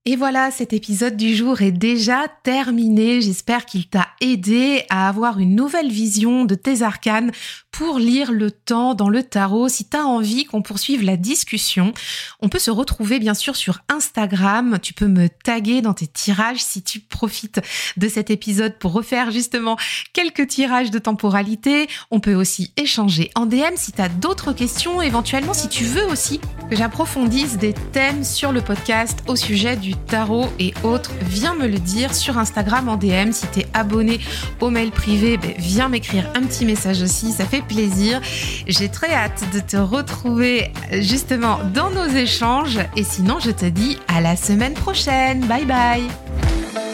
Et 0.08 0.14
voilà, 0.14 0.52
cet 0.52 0.72
épisode 0.72 1.16
du 1.16 1.34
jour 1.34 1.62
est 1.62 1.72
déjà 1.72 2.26
terminé. 2.44 3.20
J'espère 3.20 3.66
qu'il 3.66 3.88
t'a 3.88 4.06
aidé 4.20 4.84
à 4.88 5.08
avoir 5.08 5.40
une 5.40 5.56
nouvelle 5.56 5.90
vision 5.90 6.44
de 6.44 6.54
tes 6.54 6.82
arcanes 6.82 7.32
pour 7.72 7.98
lire 7.98 8.30
le 8.30 8.52
temps 8.52 8.94
dans 8.94 9.08
le 9.08 9.24
tarot. 9.24 9.68
Si 9.68 9.88
tu 9.88 9.96
as 9.96 10.06
envie 10.06 10.44
qu'on 10.44 10.62
poursuive 10.62 11.02
la 11.02 11.16
discussion, 11.16 11.92
on 12.40 12.48
peut 12.48 12.60
se 12.60 12.70
retrouver 12.70 13.18
bien 13.18 13.34
sûr 13.34 13.56
sur 13.56 13.80
Instagram. 13.88 14.78
Tu 14.80 14.94
peux 14.94 15.08
me 15.08 15.28
taguer 15.28 15.82
dans 15.82 15.92
tes 15.92 16.06
tirages 16.06 16.62
si 16.62 16.84
tu 16.84 17.00
profites 17.00 17.60
de 17.96 18.08
cet 18.08 18.30
épisode 18.30 18.78
pour 18.78 18.92
refaire 18.92 19.32
justement 19.32 19.76
quelques 20.12 20.46
tirages 20.46 20.92
de 20.92 21.00
temporalité. 21.00 21.88
On 22.12 22.20
peut 22.20 22.34
aussi 22.34 22.72
échanger 22.76 23.32
en 23.34 23.44
DM 23.44 23.74
si 23.74 23.90
tu 23.90 24.00
as 24.00 24.08
d'autres 24.08 24.52
questions, 24.52 25.02
éventuellement 25.02 25.52
si 25.52 25.68
tu 25.68 25.82
veux 25.82 26.06
aussi 26.06 26.40
que 26.70 26.76
j'approfondisse 26.76 27.58
des 27.58 27.74
thèmes 27.90 28.22
sur 28.22 28.52
le 28.52 28.62
podcast 28.62 29.18
au 29.26 29.34
sujet 29.34 29.76
du 29.76 29.95
tarot 29.96 30.46
et 30.58 30.74
autres, 30.82 31.10
viens 31.22 31.54
me 31.54 31.66
le 31.66 31.78
dire 31.78 32.14
sur 32.14 32.38
Instagram 32.38 32.88
en 32.88 32.96
DM. 32.96 33.32
Si 33.32 33.46
tu 33.48 33.60
es 33.60 33.66
abonné 33.74 34.20
au 34.60 34.70
mail 34.70 34.90
privé, 34.90 35.36
ben, 35.36 35.52
viens 35.58 35.88
m'écrire 35.88 36.30
un 36.34 36.42
petit 36.42 36.64
message 36.64 37.02
aussi, 37.02 37.32
ça 37.32 37.44
fait 37.44 37.62
plaisir. 37.62 38.20
J'ai 38.66 38.88
très 38.88 39.12
hâte 39.12 39.44
de 39.52 39.60
te 39.60 39.76
retrouver 39.76 40.70
justement 40.92 41.58
dans 41.74 41.90
nos 41.90 42.06
échanges 42.06 42.78
et 42.96 43.04
sinon 43.04 43.38
je 43.40 43.50
te 43.50 43.66
dis 43.66 43.98
à 44.08 44.20
la 44.20 44.36
semaine 44.36 44.74
prochaine. 44.74 45.40
Bye 45.46 45.64
bye 45.64 46.85